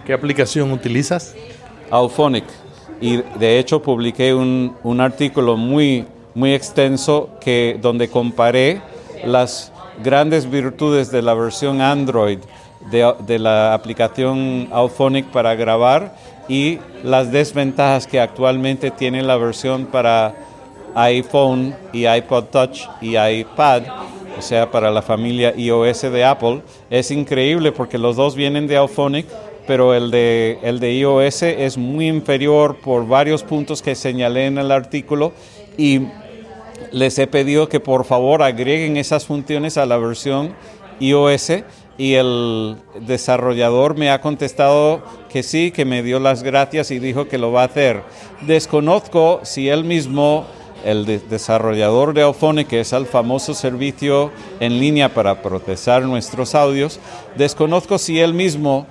¿Qué 0.03 0.13
aplicación 0.13 0.71
utilizas? 0.71 1.35
Auphonic. 1.91 2.45
Y 2.99 3.17
de 3.37 3.59
hecho 3.59 3.83
publiqué 3.83 4.33
un, 4.33 4.75
un 4.81 4.99
artículo 4.99 5.57
muy, 5.57 6.05
muy 6.33 6.55
extenso 6.55 7.29
que, 7.39 7.77
donde 7.79 8.09
comparé 8.09 8.81
las 9.23 9.71
grandes 10.03 10.49
virtudes 10.49 11.11
de 11.11 11.21
la 11.21 11.35
versión 11.35 11.81
Android 11.81 12.39
de, 12.91 13.39
la 13.39 13.73
aplicación 13.73 14.67
Auphonic 14.71 15.27
para 15.27 15.55
grabar 15.55 16.15
y 16.47 16.79
las 17.03 17.31
desventajas 17.31 18.07
que 18.07 18.19
actualmente 18.19 18.91
tiene 18.91 19.21
la 19.21 19.37
versión 19.37 19.85
para 19.85 20.35
iPhone 20.95 21.75
y 21.91 22.07
iPod 22.07 22.45
Touch 22.45 22.81
y 23.01 23.17
iPad, 23.17 23.83
o 24.37 24.41
sea, 24.41 24.71
para 24.71 24.89
la 24.89 25.01
familia 25.01 25.53
iOS 25.55 26.03
de 26.03 26.23
Apple. 26.23 26.61
Es 26.89 27.11
increíble 27.11 27.71
porque 27.71 27.97
los 27.97 28.15
dos 28.15 28.35
vienen 28.35 28.67
de 28.67 28.77
Auphonic, 28.77 29.27
pero 29.67 29.93
el 29.93 30.09
de, 30.09 30.59
el 30.63 30.79
de 30.79 30.93
iOS 30.95 31.43
es 31.43 31.77
muy 31.77 32.07
inferior 32.07 32.77
por 32.77 33.05
varios 33.05 33.43
puntos 33.43 33.81
que 33.81 33.95
señalé 33.95 34.45
en 34.45 34.57
el 34.57 34.71
artículo 34.71 35.33
y 35.77 36.01
les 36.91 37.19
he 37.19 37.27
pedido 37.27 37.67
que 37.67 37.81
por 37.81 38.05
favor 38.05 38.41
agreguen 38.41 38.95
esas 38.95 39.25
funciones 39.25 39.77
a 39.77 39.85
la 39.85 39.97
versión 39.97 40.53
iOS 40.99 41.51
y 41.97 42.13
el 42.13 42.77
desarrollador 43.01 43.97
me 43.97 44.11
ha 44.11 44.21
contestado 44.21 45.01
que 45.29 45.41
sí, 45.41 45.71
que 45.71 45.85
me 45.85 46.03
dio 46.03 46.19
las 46.19 46.43
gracias 46.43 46.91
y 46.91 46.99
dijo 46.99 47.27
que 47.27 47.39
lo 47.39 47.51
va 47.51 47.63
a 47.63 47.65
hacer. 47.65 48.03
Desconozco 48.41 49.39
si 49.43 49.69
él 49.69 49.83
mismo, 49.83 50.45
el 50.85 51.05
desarrollador 51.27 52.13
de 52.13 52.21
Auphonic, 52.21 52.67
que 52.67 52.81
es 52.81 52.93
el 52.93 53.07
famoso 53.07 53.55
servicio 53.55 54.31
en 54.59 54.79
línea 54.79 55.13
para 55.13 55.41
procesar 55.41 56.03
nuestros 56.03 56.53
audios, 56.53 56.99
desconozco 57.35 57.97
si 57.97 58.19
él 58.19 58.33
mismo 58.33 58.85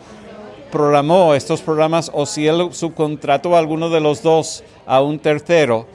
programó 0.73 1.35
estos 1.35 1.63
programas 1.63 2.11
o 2.13 2.27
si 2.27 2.49
él 2.49 2.71
subcontrató 2.73 3.55
a 3.55 3.61
alguno 3.61 3.89
de 3.89 4.01
los 4.01 4.21
dos 4.23 4.65
a 4.85 5.01
un 5.01 5.21
tercero, 5.21 5.87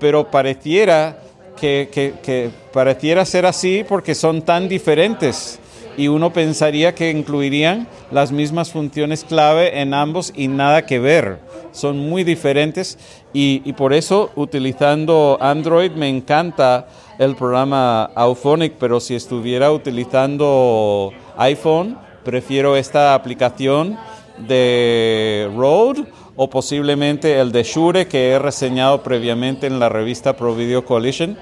pero 0.00 0.30
pareciera 0.30 1.20
que 1.60 2.50
pareciera 2.72 3.24
ser 3.24 3.46
así 3.46 3.84
porque 3.86 4.14
son 4.14 4.42
tan 4.42 4.68
diferentes 4.68 5.58
y 5.96 6.08
uno 6.08 6.32
pensaría 6.32 6.94
que 6.94 7.10
incluirían 7.10 7.88
las 8.10 8.32
mismas 8.32 8.70
funciones 8.70 9.24
clave 9.24 9.80
en 9.80 9.94
ambos 9.94 10.32
y 10.36 10.48
nada 10.48 10.84
que 10.86 10.98
ver. 10.98 11.38
Son 11.72 11.98
muy 11.98 12.24
diferentes 12.24 12.98
y, 13.32 13.72
por 13.74 13.92
eso 13.92 14.30
utilizando 14.36 15.38
Android 15.40 15.92
me 15.92 16.08
encanta 16.08 16.86
el 17.18 17.34
programa 17.34 18.04
Auphonic, 18.14 18.74
pero 18.78 19.00
si 19.00 19.14
estuviera 19.14 19.72
utilizando 19.72 21.12
iPhone, 21.36 21.98
prefiero 22.24 22.76
esta 22.76 23.14
aplicación 23.14 23.98
de 24.38 25.50
Rode 25.56 26.04
o 26.36 26.50
posiblemente 26.50 27.40
el 27.40 27.52
de 27.52 27.62
Shure 27.62 28.06
que 28.08 28.30
he 28.30 28.38
reseñado 28.38 29.02
previamente 29.02 29.66
en 29.66 29.78
la 29.78 29.88
revista 29.88 30.36
Pro 30.36 30.54
Video 30.54 30.84
Coalition 30.84 31.38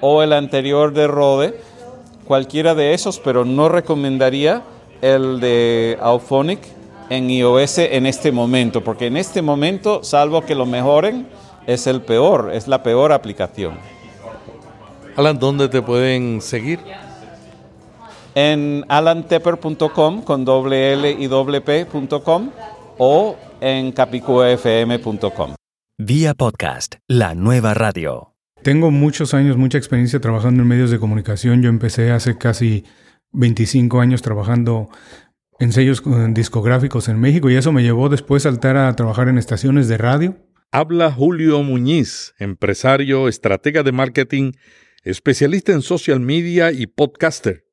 o 0.00 0.22
el 0.22 0.32
anterior 0.32 0.92
de 0.92 1.06
Rode 1.06 1.73
cualquiera 2.26 2.74
de 2.74 2.94
esos, 2.94 3.18
pero 3.18 3.44
no 3.44 3.68
recomendaría 3.68 4.62
el 5.02 5.40
de 5.40 5.98
Auphonic 6.00 6.60
en 7.10 7.30
iOS 7.30 7.78
en 7.78 8.06
este 8.06 8.32
momento, 8.32 8.82
porque 8.82 9.06
en 9.06 9.16
este 9.16 9.42
momento, 9.42 10.02
salvo 10.02 10.42
que 10.42 10.54
lo 10.54 10.66
mejoren, 10.66 11.26
es 11.66 11.86
el 11.86 12.02
peor, 12.02 12.50
es 12.52 12.68
la 12.68 12.82
peor 12.82 13.12
aplicación. 13.12 13.74
Alan, 15.16 15.38
¿dónde 15.38 15.68
te 15.68 15.82
pueden 15.82 16.40
seguir? 16.40 16.80
En 18.34 18.84
alantepper.com 18.88 20.22
con 20.22 20.44
doble 20.44 20.92
L 20.92 21.10
y 21.10 21.26
doble 21.28 21.60
P.com 21.60 22.50
o 22.98 23.36
en 23.60 23.92
capicuafm.com. 23.92 25.54
Vía 25.98 26.34
podcast, 26.34 26.96
la 27.06 27.36
nueva 27.36 27.74
radio. 27.74 28.33
Tengo 28.64 28.90
muchos 28.90 29.34
años, 29.34 29.58
mucha 29.58 29.76
experiencia 29.76 30.22
trabajando 30.22 30.62
en 30.62 30.68
medios 30.68 30.90
de 30.90 30.98
comunicación. 30.98 31.60
Yo 31.60 31.68
empecé 31.68 32.10
hace 32.12 32.38
casi 32.38 32.84
25 33.32 34.00
años 34.00 34.22
trabajando 34.22 34.88
en 35.58 35.70
sellos 35.70 36.02
eh, 36.06 36.28
discográficos 36.30 37.10
en 37.10 37.20
México 37.20 37.50
y 37.50 37.56
eso 37.56 37.72
me 37.72 37.82
llevó 37.82 38.08
después 38.08 38.46
a 38.46 38.50
saltar 38.50 38.78
a 38.78 38.96
trabajar 38.96 39.28
en 39.28 39.36
estaciones 39.36 39.86
de 39.86 39.98
radio. 39.98 40.38
Habla 40.72 41.12
Julio 41.12 41.62
Muñiz, 41.62 42.32
empresario, 42.38 43.28
estratega 43.28 43.82
de 43.82 43.92
marketing, 43.92 44.52
especialista 45.02 45.72
en 45.72 45.82
social 45.82 46.20
media 46.20 46.72
y 46.72 46.86
podcaster. 46.86 47.66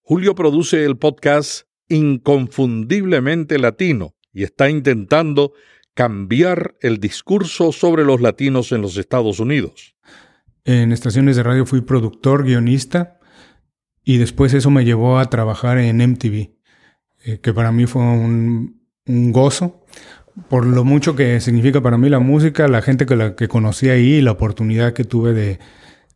Julio 0.00 0.36
produce 0.36 0.84
el 0.84 0.96
podcast 0.96 1.62
Inconfundiblemente 1.88 3.58
Latino 3.58 4.14
y 4.32 4.44
está 4.44 4.70
intentando 4.70 5.54
cambiar 5.94 6.76
el 6.80 6.98
discurso 6.98 7.72
sobre 7.72 8.04
los 8.04 8.20
latinos 8.20 8.72
en 8.72 8.82
los 8.82 8.96
Estados 8.96 9.40
Unidos. 9.40 9.96
En 10.64 10.92
estaciones 10.92 11.36
de 11.36 11.42
radio 11.42 11.66
fui 11.66 11.80
productor, 11.80 12.44
guionista 12.44 13.18
y 14.04 14.18
después 14.18 14.54
eso 14.54 14.70
me 14.70 14.84
llevó 14.84 15.18
a 15.18 15.30
trabajar 15.30 15.78
en 15.78 15.98
MTV, 15.98 16.50
eh, 17.24 17.40
que 17.42 17.52
para 17.52 17.72
mí 17.72 17.86
fue 17.86 18.02
un, 18.02 18.80
gozo 19.06 19.84
por 20.48 20.64
lo 20.64 20.84
mucho 20.84 21.16
que 21.16 21.40
significa 21.40 21.80
para 21.80 21.98
mí 21.98 22.08
la 22.08 22.20
música, 22.20 22.68
la 22.68 22.80
gente 22.80 23.06
que, 23.06 23.16
la, 23.16 23.34
que 23.34 23.48
conocí 23.48 23.88
ahí 23.88 24.14
y 24.14 24.20
la 24.22 24.30
oportunidad 24.30 24.92
que 24.92 25.04
tuve 25.04 25.58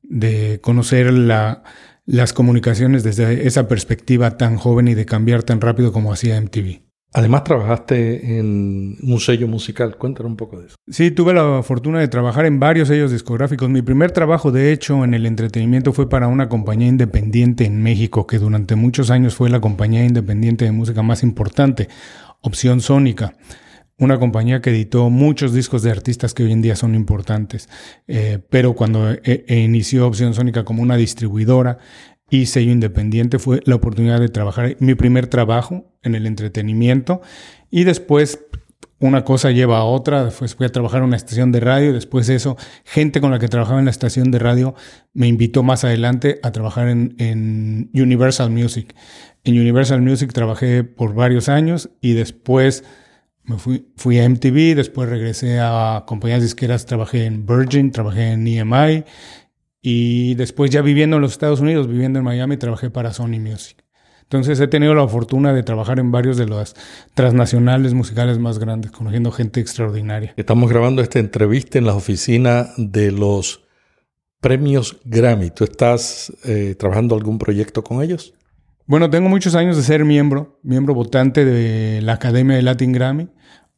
de, 0.03 0.61
conocer 0.61 1.13
la, 1.13 1.65
las 2.07 2.33
comunicaciones 2.33 3.03
desde 3.03 3.47
esa 3.47 3.67
perspectiva 3.67 4.37
tan 4.37 4.57
joven 4.57 4.89
y 4.89 4.95
de 4.95 5.07
cambiar 5.07 5.43
tan 5.43 5.61
rápido 5.61 5.93
como 5.93 6.13
hacía 6.13 6.41
MTV. 6.41 6.84
Además 7.17 7.45
trabajaste 7.45 8.39
en 8.39 8.97
un 9.01 9.21
sello 9.21 9.47
musical, 9.47 9.97
cuéntanos 9.97 10.31
un 10.31 10.37
poco 10.37 10.59
de 10.59 10.67
eso. 10.67 10.77
Sí, 10.91 11.13
tuve 11.13 11.33
la 11.33 11.63
fortuna 11.63 12.01
de 12.01 12.09
trabajar 12.09 12.45
en 12.45 12.59
varios 12.59 12.89
sellos 12.89 13.13
discográficos. 13.13 13.71
Mi 13.71 13.83
primer 13.83 14.11
trabajo, 14.11 14.51
de 14.51 14.73
hecho, 14.73 15.05
en 15.05 15.15
el 15.15 15.25
entretenimiento 15.25 15.93
fue 15.93 16.09
para 16.09 16.27
una 16.27 16.49
compañía 16.49 16.89
independiente 16.89 17.67
en 17.67 17.81
México, 17.81 18.27
que 18.27 18.41
durante 18.41 18.75
muchos 18.75 19.11
años 19.11 19.37
fue 19.37 19.49
la 19.49 19.61
compañía 19.61 20.05
independiente 20.05 20.65
de 20.65 20.73
música 20.73 21.03
más 21.03 21.23
importante, 21.23 21.89
Opción 22.41 22.81
Sónica. 22.81 23.37
Una 23.97 24.19
compañía 24.19 24.61
que 24.61 24.71
editó 24.71 25.09
muchos 25.09 25.55
discos 25.55 25.85
de 25.85 25.93
artistas 25.93 26.35
que 26.35 26.43
hoy 26.43 26.51
en 26.51 26.63
día 26.63 26.75
son 26.75 26.97
importantes. 26.97 27.69
Eh, 28.09 28.41
pero 28.51 28.75
cuando 28.75 29.13
eh, 29.13 29.21
eh, 29.23 29.61
inició 29.61 30.09
Opción 30.09 30.35
Sónica 30.35 30.65
como 30.65 30.83
una 30.83 30.97
distribuidora, 30.97 31.79
y 32.35 32.47
sello 32.47 32.73
independiente 32.73 33.39
fue 33.39 33.61
la 33.65 33.77
oportunidad 33.77 34.19
de 34.19 34.29
trabajar 34.29 34.77
mi 34.81 34.97
primer 34.97 35.29
trabajo 35.29 35.85
en 36.03 36.17
el 36.17 36.27
entretenimiento. 36.27 37.21
Y 37.71 37.85
después 37.85 38.41
una 38.99 39.25
cosa 39.25 39.53
lleva 39.53 39.79
a 39.79 39.85
otra, 39.85 40.25
después 40.25 40.57
fui 40.57 40.67
a 40.67 40.71
trabajar 40.71 40.99
en 40.99 41.09
una 41.09 41.17
estación 41.17 41.53
de 41.53 41.61
radio, 41.61 41.93
después 41.93 42.27
de 42.27 42.35
eso, 42.35 42.57
gente 42.85 43.21
con 43.21 43.31
la 43.31 43.39
que 43.39 43.47
trabajaba 43.47 43.79
en 43.79 43.85
la 43.85 43.93
estación 43.93 44.33
de 44.33 44.41
radio 44.41 44.75
me 45.13 45.29
invitó 45.29 45.63
más 45.63 45.85
adelante 45.85 46.41
a 46.43 46.51
trabajar 46.51 46.89
en, 46.89 47.91
Universal 47.95 48.51
Music. 48.51 48.95
En 49.45 49.57
Universal 49.61 50.03
Music 50.03 50.33
trabajé 50.33 50.83
por 50.83 51.15
varios 51.15 51.49
años 51.49 51.91
y 52.01 52.15
después 52.15 52.83
me 53.45 53.59
fui, 53.59 53.87
fui 53.97 54.19
a 54.19 54.29
MTV, 54.29 54.75
después 54.75 55.09
regresé 55.09 55.61
a 55.61 56.03
compañías 56.07 56.43
disqueras, 56.43 56.85
trabajé 56.87 57.27
en 57.27 57.47
Virgin, 57.47 57.93
trabajé 57.93 58.33
en 58.33 58.45
EMI 58.45 59.05
y 59.87 60.35
después 60.37 60.71
ya 60.71 60.81
viviendo 60.81 61.17
en 61.17 61.23
los 61.23 61.33
Estados 61.33 61.61
Unidos, 61.61 61.89
viviendo 61.89 62.19
en 62.19 62.25
Miami, 62.25 62.57
trabajé 62.57 62.89
para 62.89 63.13
Sony 63.13 63.39
Music. 63.39 63.85
Entonces 64.23 64.59
he 64.59 64.67
tenido 64.67 64.95
la 64.95 65.07
fortuna 65.07 65.53
de 65.53 65.63
trabajar 65.63 65.99
en 65.99 66.11
varios 66.11 66.39
de 66.39 66.47
los 66.47 66.75
transnacionales 67.13 67.93
musicales 67.93 68.39
más 68.39 68.59
grandes, 68.59 68.93
conociendo 68.93 69.31
gente 69.31 69.61
extraordinaria. 69.61 70.33
Estamos 70.39 70.71
grabando 70.71 71.03
esta 71.03 71.19
entrevista 71.19 71.77
en 71.77 71.85
la 71.85 71.95
oficina 71.95 72.71
de 72.79 73.13
los 73.13 73.63
premios 74.41 74.97
Grammy. 75.05 75.51
¿Tú 75.51 75.65
estás 75.65 76.33
eh, 76.45 76.75
trabajando 76.79 77.15
algún 77.15 77.37
proyecto 77.37 77.85
con 77.85 78.03
ellos? 78.03 78.33
Bueno, 78.87 79.11
tengo 79.11 79.29
muchos 79.29 79.55
años 79.55 79.77
de 79.77 79.83
ser 79.83 80.07
miembro, 80.07 80.61
miembro 80.63 80.95
votante 80.95 81.45
de 81.45 82.01
la 82.01 82.15
Academia 82.15 82.57
de 82.57 82.63
Latin 82.63 82.93
Grammy. 82.93 83.29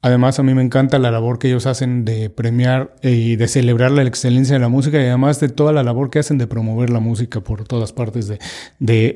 Además, 0.03 0.39
a 0.39 0.43
mí 0.43 0.55
me 0.55 0.63
encanta 0.63 0.99
la 0.99 1.11
labor 1.11 1.39
que 1.39 1.49
ellos 1.49 1.67
hacen 1.67 2.05
de 2.05 2.31
premiar 2.31 2.95
y 3.03 3.37
de 3.37 3.49
celebrar 3.49 3.91
la 3.91 4.03
excelencia 4.03 4.55
de 4.55 4.61
la 4.61 4.69
música 4.69 5.01
y 5.01 5.07
además 5.07 5.41
de 5.41 5.49
toda 5.49 5.73
la 5.73 5.83
labor 5.83 6.11
que 6.11 6.19
hacen 6.19 6.39
de 6.39 6.47
promover 6.47 6.91
la 6.91 7.01
música 7.01 7.41
por 7.41 7.65
todas 7.65 7.93
partes 7.93 8.29
de, 8.29 8.39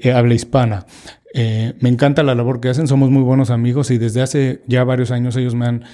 eh, 0.03 0.13
habla 0.13 0.35
hispana. 0.35 0.87
Eh, 1.33 1.75
me 1.81 1.89
encanta 1.89 2.23
la 2.23 2.35
labor 2.35 2.61
que 2.61 2.71
hacen, 2.71 2.89
somos 2.89 3.11
muy 3.11 3.23
buenos 3.23 3.51
amigos 3.51 3.91
y 3.91 3.99
desde 3.99 4.21
hace 4.23 4.63
ya 4.67 4.83
varios 4.83 5.13
años 5.13 5.37
ellos 5.37 5.55
me 5.55 5.67
han 5.67 5.85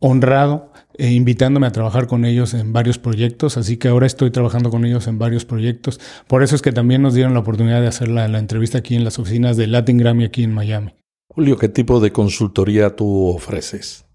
honrado 0.00 0.72
eh, 0.96 1.10
invitándome 1.10 1.66
a 1.66 1.72
trabajar 1.72 2.06
con 2.06 2.24
ellos 2.24 2.54
en 2.54 2.72
varios 2.72 2.98
proyectos, 2.98 3.56
así 3.56 3.76
que 3.76 3.88
ahora 3.88 4.06
estoy 4.06 4.30
trabajando 4.30 4.70
con 4.70 4.84
ellos 4.84 5.08
en 5.08 5.18
varios 5.18 5.44
proyectos. 5.44 6.00
Por 6.26 6.42
eso 6.42 6.54
es 6.54 6.62
que 6.62 6.72
también 6.72 7.02
nos 7.02 7.14
dieron 7.14 7.34
la 7.34 7.40
oportunidad 7.40 7.80
de 7.80 7.88
hacer 7.88 8.08
la, 8.08 8.28
la 8.28 8.38
entrevista 8.38 8.78
aquí 8.78 8.94
en 8.94 9.04
las 9.04 9.18
oficinas 9.18 9.56
de 9.56 9.66
Latin 9.66 9.98
Grammy 9.98 10.24
aquí 10.24 10.44
en 10.44 10.54
Miami. 10.54 10.94
Julio, 11.28 11.58
¿qué 11.58 11.68
tipo 11.68 12.00
de 12.00 12.12
consultoría 12.12 12.96
tú 12.96 13.26
ofreces? 13.28 14.07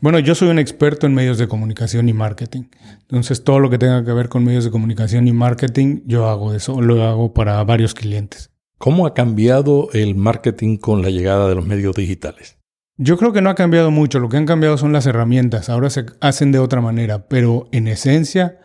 Bueno, 0.00 0.18
yo 0.18 0.34
soy 0.34 0.48
un 0.48 0.58
experto 0.58 1.06
en 1.06 1.14
medios 1.14 1.38
de 1.38 1.48
comunicación 1.48 2.08
y 2.08 2.12
marketing. 2.12 2.64
Entonces, 3.02 3.44
todo 3.44 3.58
lo 3.58 3.70
que 3.70 3.78
tenga 3.78 4.04
que 4.04 4.12
ver 4.12 4.28
con 4.28 4.44
medios 4.44 4.64
de 4.64 4.70
comunicación 4.70 5.28
y 5.28 5.32
marketing, 5.32 6.02
yo 6.06 6.28
hago 6.28 6.54
eso, 6.54 6.80
lo 6.80 7.02
hago 7.02 7.32
para 7.32 7.62
varios 7.64 7.94
clientes. 7.94 8.50
¿Cómo 8.78 9.06
ha 9.06 9.14
cambiado 9.14 9.88
el 9.92 10.14
marketing 10.14 10.76
con 10.76 11.02
la 11.02 11.10
llegada 11.10 11.48
de 11.48 11.54
los 11.54 11.66
medios 11.66 11.96
digitales? 11.96 12.58
Yo 12.96 13.16
creo 13.16 13.32
que 13.32 13.42
no 13.42 13.50
ha 13.50 13.54
cambiado 13.54 13.90
mucho, 13.90 14.18
lo 14.18 14.28
que 14.28 14.36
han 14.36 14.46
cambiado 14.46 14.76
son 14.76 14.92
las 14.92 15.06
herramientas, 15.06 15.68
ahora 15.68 15.88
se 15.88 16.06
hacen 16.20 16.50
de 16.50 16.58
otra 16.58 16.80
manera, 16.80 17.28
pero 17.28 17.68
en 17.70 17.86
esencia, 17.86 18.58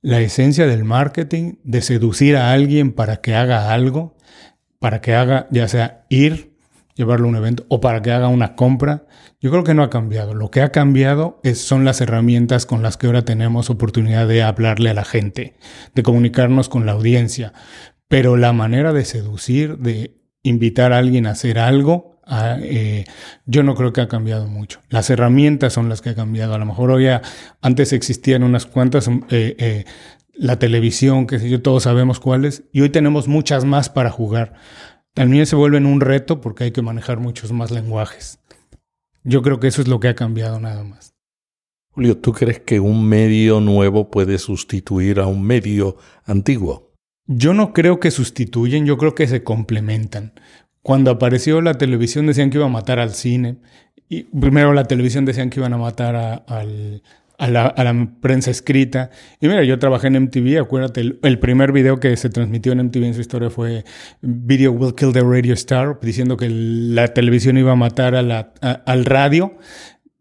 la 0.00 0.20
esencia 0.20 0.66
del 0.66 0.84
marketing, 0.84 1.56
de 1.64 1.82
seducir 1.82 2.36
a 2.36 2.52
alguien 2.52 2.92
para 2.92 3.18
que 3.18 3.34
haga 3.34 3.72
algo, 3.72 4.16
para 4.78 5.02
que 5.02 5.14
haga, 5.14 5.48
ya 5.50 5.68
sea 5.68 6.06
ir, 6.08 6.53
llevarlo 6.94 7.26
a 7.26 7.30
un 7.30 7.36
evento 7.36 7.66
o 7.68 7.80
para 7.80 8.02
que 8.02 8.12
haga 8.12 8.28
una 8.28 8.54
compra, 8.54 9.06
yo 9.40 9.50
creo 9.50 9.64
que 9.64 9.74
no 9.74 9.82
ha 9.82 9.90
cambiado. 9.90 10.34
Lo 10.34 10.50
que 10.50 10.62
ha 10.62 10.70
cambiado 10.70 11.40
es, 11.42 11.60
son 11.60 11.84
las 11.84 12.00
herramientas 12.00 12.66
con 12.66 12.82
las 12.82 12.96
que 12.96 13.06
ahora 13.06 13.24
tenemos 13.24 13.70
oportunidad 13.70 14.26
de 14.28 14.42
hablarle 14.42 14.90
a 14.90 14.94
la 14.94 15.04
gente, 15.04 15.56
de 15.94 16.02
comunicarnos 16.02 16.68
con 16.68 16.86
la 16.86 16.92
audiencia. 16.92 17.52
Pero 18.08 18.36
la 18.36 18.52
manera 18.52 18.92
de 18.92 19.04
seducir, 19.04 19.78
de 19.78 20.16
invitar 20.42 20.92
a 20.92 20.98
alguien 20.98 21.26
a 21.26 21.30
hacer 21.32 21.58
algo, 21.58 22.14
eh, 22.62 23.04
yo 23.44 23.62
no 23.62 23.74
creo 23.74 23.92
que 23.92 24.00
ha 24.00 24.08
cambiado 24.08 24.46
mucho. 24.46 24.80
Las 24.88 25.10
herramientas 25.10 25.72
son 25.72 25.88
las 25.88 26.00
que 26.00 26.10
han 26.10 26.14
cambiado. 26.14 26.54
A 26.54 26.58
lo 26.58 26.66
mejor 26.66 26.90
hoy 26.90 27.06
antes 27.60 27.92
existían 27.92 28.42
unas 28.42 28.66
cuantas, 28.66 29.08
eh, 29.08 29.56
eh, 29.58 29.84
la 30.34 30.58
televisión, 30.58 31.26
que 31.26 31.38
sé 31.38 31.48
yo, 31.48 31.62
todos 31.62 31.84
sabemos 31.84 32.20
cuáles, 32.20 32.64
y 32.72 32.80
hoy 32.80 32.88
tenemos 32.88 33.28
muchas 33.28 33.64
más 33.64 33.88
para 33.88 34.10
jugar. 34.10 34.54
También 35.14 35.46
se 35.46 35.56
vuelven 35.56 35.86
un 35.86 36.00
reto 36.00 36.40
porque 36.40 36.64
hay 36.64 36.72
que 36.72 36.82
manejar 36.82 37.20
muchos 37.20 37.52
más 37.52 37.70
lenguajes. 37.70 38.40
Yo 39.22 39.42
creo 39.42 39.60
que 39.60 39.68
eso 39.68 39.80
es 39.80 39.88
lo 39.88 40.00
que 40.00 40.08
ha 40.08 40.14
cambiado 40.14 40.60
nada 40.60 40.82
más. 40.84 41.14
Julio, 41.92 42.18
¿tú 42.18 42.32
crees 42.32 42.58
que 42.58 42.80
un 42.80 43.08
medio 43.08 43.60
nuevo 43.60 44.10
puede 44.10 44.38
sustituir 44.38 45.20
a 45.20 45.26
un 45.28 45.44
medio 45.44 45.96
antiguo? 46.24 46.92
Yo 47.26 47.54
no 47.54 47.72
creo 47.72 48.00
que 48.00 48.10
sustituyen, 48.10 48.84
yo 48.84 48.98
creo 48.98 49.14
que 49.14 49.28
se 49.28 49.44
complementan. 49.44 50.32
Cuando 50.82 51.12
apareció 51.12 51.60
la 51.62 51.78
televisión 51.78 52.26
decían 52.26 52.50
que 52.50 52.58
iba 52.58 52.66
a 52.66 52.70
matar 52.70 52.98
al 52.98 53.14
cine. 53.14 53.56
Y 54.08 54.24
primero 54.24 54.72
la 54.74 54.84
televisión 54.84 55.24
decían 55.24 55.48
que 55.48 55.60
iban 55.60 55.72
a 55.72 55.78
matar 55.78 56.16
a, 56.16 56.64
la, 57.38 58.08
prensa 58.20 58.50
escrita. 58.50 59.10
Y 59.40 59.48
mira, 59.48 59.64
yo 59.64 59.78
trabajé 59.78 60.08
en 60.08 60.22
MTV, 60.24 60.60
acuérdate, 60.60 61.00
el, 61.00 61.38
primer 61.38 61.72
video 61.72 61.98
que 62.00 62.16
se 62.16 62.30
transmitió 62.30 62.72
en 62.72 62.86
MTV 62.86 63.04
en 63.04 63.14
su 63.14 63.20
historia 63.20 63.50
fue 63.50 63.84
Video 64.20 64.72
Will 64.72 64.94
Kill 64.94 65.12
the 65.12 65.22
Radio 65.22 65.54
Star, 65.54 65.98
diciendo 66.00 66.36
que 66.36 66.48
la 66.48 67.08
televisión 67.08 67.58
iba 67.58 67.72
a 67.72 67.76
matar 67.76 68.14
al 68.14 69.04
radio. 69.04 69.56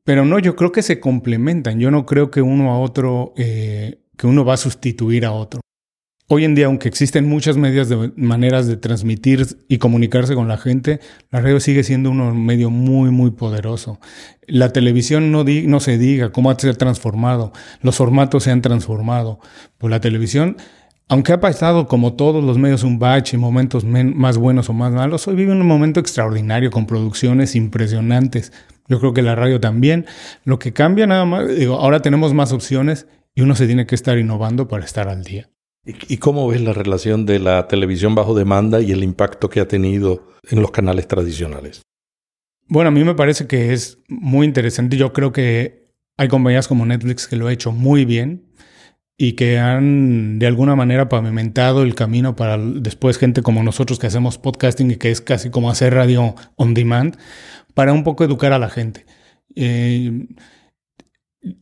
Pero 0.04 0.26
no, 0.26 0.40
yo 0.40 0.56
creo 0.56 0.72
que 0.72 0.82
se 0.82 1.00
complementan. 1.00 1.80
Yo 1.80 1.90
no 1.90 2.06
creo 2.06 2.30
que 2.30 2.42
uno 2.42 2.72
a 2.72 2.80
otro, 2.80 3.34
eh, 3.38 4.02
que 4.18 4.28
uno 4.28 4.44
va 4.44 4.56
a 4.56 4.58
sustituir 4.58 5.26
a 5.26 5.32
otro. 5.32 5.63
Hoy 6.30 6.46
en 6.46 6.56
día, 6.56 6.68
aunque 6.68 6.88
existen 6.88 7.28
muchas 7.28 7.58
medias 7.58 7.90
maneras 8.16 8.66
de 8.66 8.78
transmitir 8.78 9.46
y 9.68 9.78
comunicarse 9.78 10.36
con 10.36 10.48
la 10.48 10.58
gente, 10.58 11.02
la 11.32 11.42
radio 11.42 11.60
sigue 11.60 11.84
siendo 11.84 12.12
un 12.12 12.46
medio 12.46 12.70
muy, 12.70 13.12
muy 13.12 13.32
poderoso. 13.32 14.00
La 14.48 14.70
televisión 14.72 15.34
no, 15.34 15.44
no 15.44 15.80
se 15.82 15.98
diga 15.98 16.32
cómo 16.32 16.58
se 16.58 16.70
ha 16.70 16.74
transformado, 16.76 17.52
los 17.82 17.98
formatos 17.98 18.44
se 18.44 18.52
han 18.52 18.62
transformado. 18.62 19.40
Pues 19.78 19.92
la 19.92 20.00
televisión, 20.00 20.56
aunque 21.10 21.34
ha 21.34 21.42
pasado 21.42 21.90
como 21.90 22.14
todos 22.14 22.42
los 22.42 22.58
medios 22.58 22.84
un 22.84 23.00
bache, 23.00 23.38
momentos 23.38 23.84
más 23.84 24.38
buenos 24.38 24.70
o 24.70 24.74
más 24.74 24.94
malos, 24.94 25.28
hoy 25.28 25.36
vive 25.36 25.52
un 25.52 25.68
momento 25.68 26.00
extraordinario 26.00 26.72
con 26.72 26.88
producciones 26.88 27.54
impresionantes. 27.54 28.54
Yo 28.88 29.02
creo 29.02 29.14
que 29.14 29.24
la 29.24 29.36
radio 29.36 29.60
también. 29.60 30.06
Lo 30.46 30.58
que 30.58 30.72
cambia 30.72 31.06
nada 31.06 31.26
más, 31.26 31.54
digo, 31.54 31.76
ahora 31.76 32.02
tenemos 32.02 32.34
más 32.34 32.54
opciones 32.54 33.08
y 33.36 33.42
uno 33.42 33.56
se 33.56 33.68
tiene 33.68 33.86
que 33.86 33.96
estar 33.96 34.18
innovando 34.18 34.70
para 34.70 34.86
estar 34.86 35.10
al 35.10 35.26
día. 35.26 35.53
¿Y 35.86 36.18
cómo 36.18 36.48
ves 36.48 36.62
la 36.62 36.72
relación 36.72 37.26
de 37.26 37.40
la 37.40 37.68
televisión 37.68 38.16
bajo 38.16 38.34
demanda 38.34 38.82
y 38.82 38.92
el 38.92 39.04
impacto 39.04 39.50
que 39.50 39.60
ha 39.60 39.68
tenido 39.68 40.30
en 40.50 40.62
los 40.62 40.72
canales 40.72 41.08
tradicionales? 41.08 41.82
Bueno, 42.68 42.88
a 42.88 42.92
mí 42.92 43.04
me 43.04 43.16
parece 43.16 43.48
que 43.48 43.74
es 43.74 44.00
muy 44.08 44.48
interesante. 44.48 44.96
Yo 44.96 45.12
creo 45.12 45.34
que 45.34 45.92
hay 46.18 46.30
compañías 46.30 46.70
como 46.70 46.86
Netflix 46.86 47.28
que 47.28 47.36
lo 47.36 47.48
ha 47.48 47.54
hecho 47.54 47.74
muy 47.74 48.06
bien 48.06 48.54
y 49.18 49.34
que 49.34 49.60
han 49.60 50.40
de 50.40 50.48
alguna 50.48 50.76
manera 50.76 51.10
pavimentado 51.10 51.84
el 51.84 51.96
camino 51.96 52.36
para 52.36 52.58
después 52.58 53.18
gente 53.18 53.42
como 53.42 53.62
nosotros 53.62 54.00
que 54.00 54.08
hacemos 54.08 54.38
podcasting 54.38 54.92
y 54.92 54.96
que 54.96 55.12
es 55.12 55.20
casi 55.20 55.50
como 55.50 55.70
hacer 55.70 55.94
radio 55.94 56.36
on 56.56 56.74
demand 56.74 57.18
para 57.74 57.92
un 57.92 58.06
poco 58.06 58.24
educar 58.24 58.54
a 58.54 58.60
la 58.60 58.70
gente. 58.70 59.06
Eh, 59.56 60.28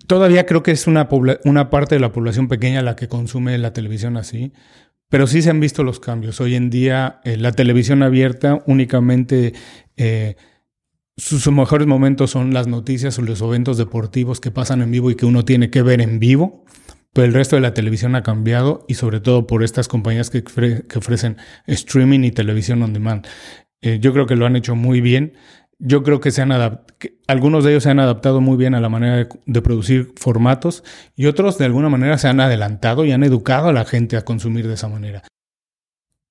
Todavía 0.07 0.45
creo 0.45 0.61
que 0.61 0.71
es 0.71 0.85
una, 0.85 1.09
una 1.43 1.69
parte 1.69 1.95
de 1.95 2.01
la 2.01 2.11
población 2.11 2.47
pequeña 2.47 2.81
la 2.81 2.95
que 2.95 3.07
consume 3.07 3.57
la 3.57 3.73
televisión 3.73 4.15
así, 4.15 4.53
pero 5.09 5.27
sí 5.27 5.41
se 5.41 5.49
han 5.49 5.59
visto 5.59 5.83
los 5.83 5.99
cambios. 5.99 6.39
Hoy 6.39 6.55
en 6.55 6.69
día 6.69 7.19
eh, 7.23 7.35
la 7.37 7.51
televisión 7.51 8.03
abierta 8.03 8.63
únicamente 8.67 9.53
eh, 9.97 10.35
sus, 11.17 11.51
mejores 11.51 11.85
momentos 11.85 12.31
son 12.31 12.53
las 12.53 12.67
noticias 12.67 13.19
o 13.19 13.21
los 13.21 13.41
eventos 13.41 13.77
deportivos 13.77 14.39
que 14.39 14.51
pasan 14.51 14.81
en 14.81 14.91
vivo 14.91 15.11
y 15.11 15.15
que 15.15 15.25
uno 15.25 15.45
tiene 15.45 15.69
que 15.69 15.81
ver 15.81 16.01
en 16.01 16.19
vivo. 16.19 16.63
Pero 17.13 17.27
el 17.27 17.33
resto 17.33 17.57
de 17.57 17.61
la 17.61 17.73
televisión 17.73 18.15
ha 18.15 18.23
cambiado 18.23 18.85
y 18.87 18.93
sobre 18.93 19.19
todo 19.19 19.45
por 19.45 19.63
estas 19.63 19.87
compañías 19.89 20.29
que, 20.29 20.43
ofrecen 20.95 21.37
streaming 21.67 22.21
y 22.21 22.31
televisión 22.31 22.81
on 22.81 22.93
demand. 22.93 23.27
Eh, 23.81 23.99
yo 23.99 24.13
creo 24.13 24.27
que 24.27 24.37
lo 24.37 24.45
han 24.45 24.55
hecho 24.55 24.75
muy 24.75 25.01
bien 25.01 25.33
yo 25.83 26.03
creo 26.03 26.19
que 26.19 26.29
se 26.29 26.41
han 26.43 26.51
algunos 27.27 27.63
de 27.63 27.71
ellos 27.71 27.83
se 27.83 27.89
han 27.89 27.99
adaptado 27.99 28.39
muy 28.39 28.55
bien 28.55 28.75
a 28.75 28.79
la 28.79 28.87
manera 28.87 29.27
de, 29.45 29.61
producir 29.61 30.13
formatos 30.15 30.83
y 31.15 31.25
otros 31.25 31.57
de 31.57 31.65
alguna 31.65 31.89
manera 31.89 32.19
se 32.19 32.27
han 32.27 32.39
adelantado 32.39 33.03
y 33.03 33.11
han 33.11 33.23
educado 33.23 33.69
a 33.69 33.73
la 33.73 33.83
gente 33.83 34.15
a 34.15 34.21
consumir 34.21 34.67
de 34.67 34.75
esa 34.75 34.87
manera. 34.87 35.23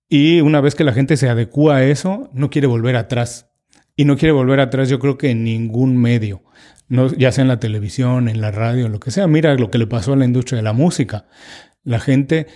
Y 0.09 0.41
una 0.41 0.61
vez 0.61 0.75
que 0.75 0.85
la 0.85 0.93
gente 0.93 1.17
se 1.17 1.29
adecua 1.29 1.77
a 1.77 1.85
eso, 1.85 2.31
no 2.33 2.51
quiere 2.51 2.67
volver 2.67 2.97
atrás. 2.97 3.51
Y 3.97 4.05
no 4.05 4.17
quiere 4.17 4.33
volver 4.33 4.61
atrás 4.61 4.89
yo 4.89 4.99
creo 4.99 5.19
que 5.19 5.31
en 5.31 5.45
ningún 5.45 5.97
medio, 5.97 6.43
no, 6.89 7.09
ya 7.13 7.33
sea 7.33 7.43
en 7.43 7.49
la 7.49 7.61
televisión, 7.61 8.29
en 8.29 8.41
la 8.41 8.51
radio, 8.51 8.89
lo 8.89 9.01
que 9.01 9.11
sea. 9.11 9.27
Mira 9.27 9.55
lo 9.55 9.71
que 9.71 9.79
le 9.79 9.87
pasó 9.87 10.13
a 10.13 10.17
la 10.17 10.25
industria 10.25 10.57
de 10.59 10.63
la 10.63 10.73
música. 10.73 11.27
La 11.83 11.99
gente 11.99 12.47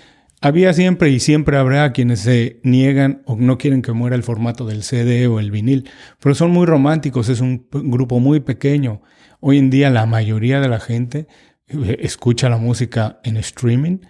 había 0.45 0.75
siempre 0.75 1.09
y 1.09 1.21
siempre 1.21 1.57
habrá 1.57 1.91
quienes 1.93 2.21
se 2.21 2.61
niegan 2.63 3.23
o 3.25 3.35
no 3.37 3.57
quieren 3.57 3.81
que 3.81 3.93
muera 3.93 4.15
el 4.15 4.23
formato 4.23 4.67
del 4.67 4.83
CD 4.83 5.27
o 5.27 5.41
el 5.41 5.51
vinil, 5.51 5.89
pero 6.21 6.35
son 6.35 6.51
muy 6.51 6.67
románticos, 6.67 7.31
es 7.31 7.41
un 7.41 7.67
grupo 7.73 8.21
muy 8.21 8.41
pequeño. 8.41 9.01
Hoy 9.41 9.57
en 9.57 9.71
día 9.71 9.89
la 9.89 10.05
mayoría 10.05 10.61
de 10.61 10.69
la 10.69 10.81
gente 10.81 11.29
eh, 11.69 11.97
escucha 12.01 12.51
la 12.51 12.59
música 12.59 13.21
en 13.25 13.39
streaming 13.39 14.01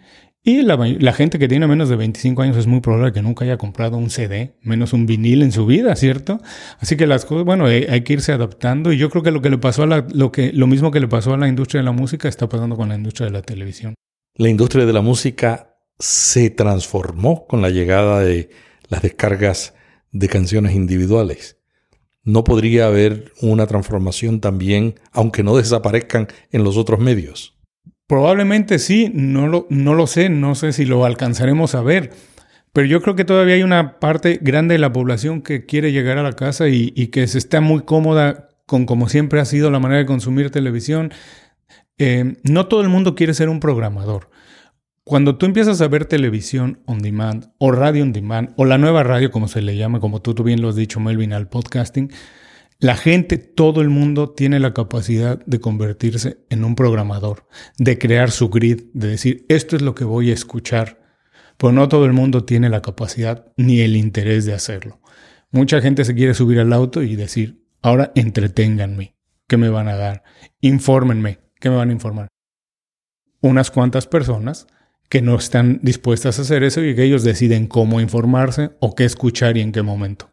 y 0.43 0.63
la, 0.63 1.13
gente 1.13 1.39
que 1.39 1.47
tiene 1.47 1.69
menos 1.69 1.89
de 1.89 1.95
25 1.95 2.43
años 2.43 2.57
es 2.57 2.67
muy 2.67 2.81
probable 2.81 3.13
que 3.13 3.23
nunca 3.23 3.45
haya 3.45 3.57
comprado 3.57 3.97
un 3.97 4.11
CD, 4.11 4.57
menos 4.61 4.93
un 4.93 5.07
vinil 5.07 5.41
en 5.41 5.53
su 5.53 5.67
vida, 5.67 5.95
¿cierto? 5.95 6.41
Así 6.81 6.97
que 6.97 7.07
las 7.07 7.25
cosas, 7.25 7.45
bueno, 7.45 7.67
hay, 7.67 8.01
que 8.01 8.13
irse 8.13 8.33
adaptando 8.33 8.93
y 8.93 8.99
yo 8.99 9.09
creo 9.09 9.23
que 9.23 9.31
lo 9.31 9.41
que 9.41 9.51
le 9.51 9.59
pasó 9.59 9.85
a 9.85 9.87
la, 9.87 10.05
lo 10.13 10.33
que, 10.33 10.53
lo 10.53 10.67
mismo 10.67 10.91
que 10.91 10.99
le 10.99 11.07
pasó 11.07 11.33
a 11.33 11.39
la 11.39 11.47
industria 11.47 11.81
de 11.81 11.85
la 11.85 11.93
música 11.93 12.29
está 12.29 12.49
pasando 12.49 12.77
con 12.77 12.89
la 12.89 12.97
industria 12.97 13.27
de 13.27 13.33
la 13.33 13.43
televisión. 13.43 13.95
La 14.37 14.49
industria 14.49 14.85
de 14.85 14.93
la 14.93 15.01
música 15.01 15.74
se 15.99 16.51
transformó 16.51 17.47
con 17.47 17.63
la 17.63 17.71
llegada 17.71 18.21
de 18.21 18.51
las 18.89 19.03
descargas 19.03 19.75
de 20.11 20.29
canciones 20.29 20.75
individuales. 20.75 21.59
¿No 22.23 22.43
podría 22.45 22.87
haber 22.87 23.33
una 23.43 23.67
transformación 23.67 24.41
también, 24.41 24.95
aunque 25.13 25.43
no 25.43 25.57
desaparezcan 25.57 26.29
en 26.51 26.65
los 26.65 26.77
otros 26.77 27.01
medios? 27.01 27.59
Probablemente 28.07 28.79
sí, 28.79 29.11
no 29.15 29.47
lo, 29.47 29.67
no 29.71 29.95
lo 29.95 30.07
sé, 30.07 30.29
no 30.29 30.55
sé 30.55 30.73
si 30.73 30.85
lo 30.85 31.05
alcanzaremos 31.05 31.75
a 31.75 31.83
ver, 31.83 32.13
pero 32.75 32.87
yo 32.87 33.01
creo 33.01 33.15
que 33.15 33.25
todavía 33.25 33.55
hay 33.55 33.63
una 33.63 34.01
parte 34.01 34.41
grande 34.43 34.75
de 34.75 34.81
la 34.81 34.93
población 34.93 35.43
que 35.43 35.65
quiere 35.65 35.93
llegar 35.93 36.19
a 36.19 36.25
la 36.25 36.33
casa 36.33 36.69
y, 36.69 36.91
que 37.09 37.27
se 37.29 37.39
está 37.39 37.61
muy 37.61 37.83
cómoda 37.83 38.49
con 38.67 38.85
como 38.85 39.09
siempre 39.09 39.41
ha 39.41 39.45
sido 39.45 39.71
la 39.71 39.79
manera 39.79 40.01
de 40.01 40.07
consumir 40.07 40.51
televisión. 40.51 41.13
Eh, 41.99 42.35
no 42.43 42.67
todo 42.67 42.81
el 42.81 42.89
mundo 42.89 43.15
quiere 43.15 43.33
ser 43.33 43.49
un 43.49 43.61
programador. 43.61 44.29
Cuando 45.07 45.37
tú 45.37 45.45
empiezas 45.45 45.83
a 45.83 45.89
ver 45.89 46.07
televisión 46.07 46.83
on 46.87 47.01
demand 47.01 47.53
o 47.59 47.71
radio 47.73 48.03
on 48.03 48.15
demand 48.15 48.55
o 48.57 48.65
la 48.65 48.79
nueva 48.79 49.03
radio 49.03 49.31
como 49.31 49.49
se 49.49 49.61
le 49.61 49.77
llama, 49.77 50.01
como 50.01 50.23
tú, 50.23 50.33
bien 50.43 50.63
lo 50.63 50.71
has 50.71 50.77
dicho 50.77 50.99
Melvin, 50.99 51.35
al 51.35 51.47
podcasting, 51.47 52.11
la 52.79 52.97
gente, 52.97 53.37
todo 53.37 53.83
el 53.83 53.91
mundo 53.91 54.31
tiene 54.31 54.61
la 54.61 54.73
capacidad 54.73 55.45
de 55.45 55.61
convertirse 55.61 56.39
en 56.49 56.65
un 56.65 56.75
programador, 56.75 57.47
de 57.77 57.99
crear 57.99 58.31
su 58.31 58.49
grid, 58.49 58.85
de 58.95 59.09
decir, 59.09 59.45
esto 59.51 59.77
es 59.77 59.83
lo 59.83 59.95
que 59.95 60.05
voy 60.05 60.31
a 60.31 60.35
escuchar, 60.35 61.03
pero 61.59 61.71
no 61.71 61.87
todo 61.87 62.07
el 62.07 62.15
mundo 62.15 62.45
tiene 62.45 62.71
la 62.71 62.81
capacidad 62.81 63.53
ni 63.59 63.81
el 63.81 63.97
interés 63.97 64.47
de 64.47 64.55
hacerlo. 64.55 65.01
Mucha 65.51 65.83
gente 65.83 66.07
se 66.07 66.15
quiere 66.15 66.33
subir 66.33 66.61
al 66.61 66.73
auto 66.73 67.03
y 67.03 67.15
decir, 67.15 67.63
ahora 67.83 68.11
entreténganme, 68.15 69.17
¿qué 69.49 69.59
me 69.59 69.69
van 69.69 69.89
a 69.89 69.97
dar? 69.97 70.25
Infórmenme, 70.63 71.41
¿qué 71.61 71.69
me 71.69 71.77
van 71.77 71.91
a 71.91 71.93
informar? 71.93 72.29
Unas 73.43 73.71
cuantas 73.71 74.07
personas 74.07 74.67
que 75.09 75.23
no 75.23 75.37
están 75.37 75.81
dispuestas 75.83 76.39
a 76.39 76.43
hacer 76.43 76.63
eso 76.63 76.83
y 76.83 76.95
que 76.95 77.05
ellos 77.05 77.25
deciden 77.25 77.67
cómo 77.67 78.01
informarse 78.01 78.71
o 78.81 78.95
qué 78.95 79.05
escuchar 79.05 79.57
y 79.57 79.61
en 79.61 79.73
qué 79.73 79.83
momento. 79.83 80.31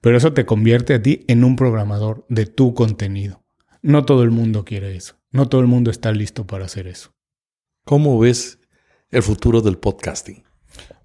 Pero 0.00 0.16
eso 0.16 0.32
te 0.32 0.46
convierte 0.46 0.94
a 0.94 1.02
ti 1.02 1.24
en 1.28 1.44
un 1.44 1.56
programador 1.56 2.26
de 2.28 2.46
tu 2.46 2.74
contenido. 2.74 3.42
No 3.82 4.04
todo 4.04 4.22
el 4.22 4.30
mundo 4.30 4.64
quiere 4.64 4.96
eso. 4.96 5.16
No 5.30 5.48
todo 5.48 5.60
el 5.60 5.66
mundo 5.66 5.90
está 5.90 6.12
listo 6.12 6.46
para 6.46 6.64
hacer 6.64 6.86
eso. 6.86 7.12
¿Cómo 7.84 8.18
ves 8.18 8.58
el 9.10 9.22
futuro 9.22 9.60
del 9.60 9.78
podcasting? 9.78 10.44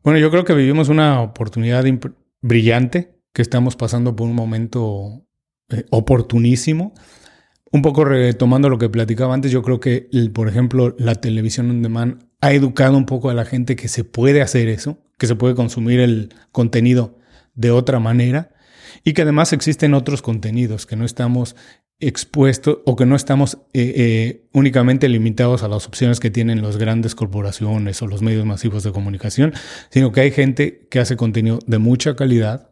Bueno, 0.04 0.20
yo 0.20 0.32
creo 0.32 0.46
que 0.46 0.54
vivimos 0.54 0.88
una 0.90 1.22
oportunidad 1.22 1.84
brillante, 2.42 3.20
que 3.34 3.42
estamos 3.42 3.76
pasando 3.76 4.16
por 4.16 4.28
un 4.28 4.36
momento 4.36 5.26
eh, 5.70 5.86
oportunísimo. 5.90 6.94
Un 7.72 7.82
poco 7.82 8.04
retomando 8.04 8.70
lo 8.70 8.78
que 8.80 8.90
platicaba 8.90 9.34
antes, 9.34 9.52
yo 9.52 9.62
creo 9.62 9.80
que, 9.80 10.10
por 10.34 10.48
ejemplo, 10.48 10.96
la 10.98 11.16
televisión 11.16 11.70
on 11.70 11.82
demand 11.82 12.24
ha 12.42 12.54
educado 12.54 12.98
un 12.98 13.06
poco 13.06 13.30
a 13.30 13.34
la 13.34 13.46
gente 13.46 13.76
que 13.76 13.88
se 13.88 14.04
puede 14.04 14.42
hacer 14.42 14.70
eso, 14.70 14.98
que 15.18 15.28
se 15.28 15.36
puede 15.36 15.56
consumir 15.56 16.00
el 16.00 16.34
contenido 16.52 17.18
de 17.54 17.72
otra 17.72 18.00
manera 18.00 18.52
y 19.04 19.14
que 19.14 19.22
además 19.22 19.54
existen 19.54 19.94
otros 19.94 20.22
contenidos 20.22 20.86
que 20.86 20.96
no 20.96 21.06
estamos 21.06 21.56
expuestos 22.00 22.80
o 22.86 22.96
que 22.96 23.06
no 23.06 23.16
estamos 23.16 23.56
eh, 23.74 23.94
eh, 23.96 24.48
únicamente 24.54 25.10
limitados 25.10 25.64
a 25.64 25.68
las 25.68 25.86
opciones 25.86 26.20
que 26.20 26.32
tienen 26.32 26.62
las 26.62 26.78
grandes 26.78 27.14
corporaciones 27.14 28.02
o 28.02 28.08
los 28.08 28.22
medios 28.22 28.46
masivos 28.46 28.84
de 28.84 28.94
comunicación, 28.94 29.54
sino 29.90 30.12
que 30.12 30.22
hay 30.22 30.32
gente 30.32 30.88
que 30.90 31.00
hace 31.00 31.18
contenido 31.18 31.60
de 31.68 31.78
mucha 31.78 32.16
calidad 32.16 32.72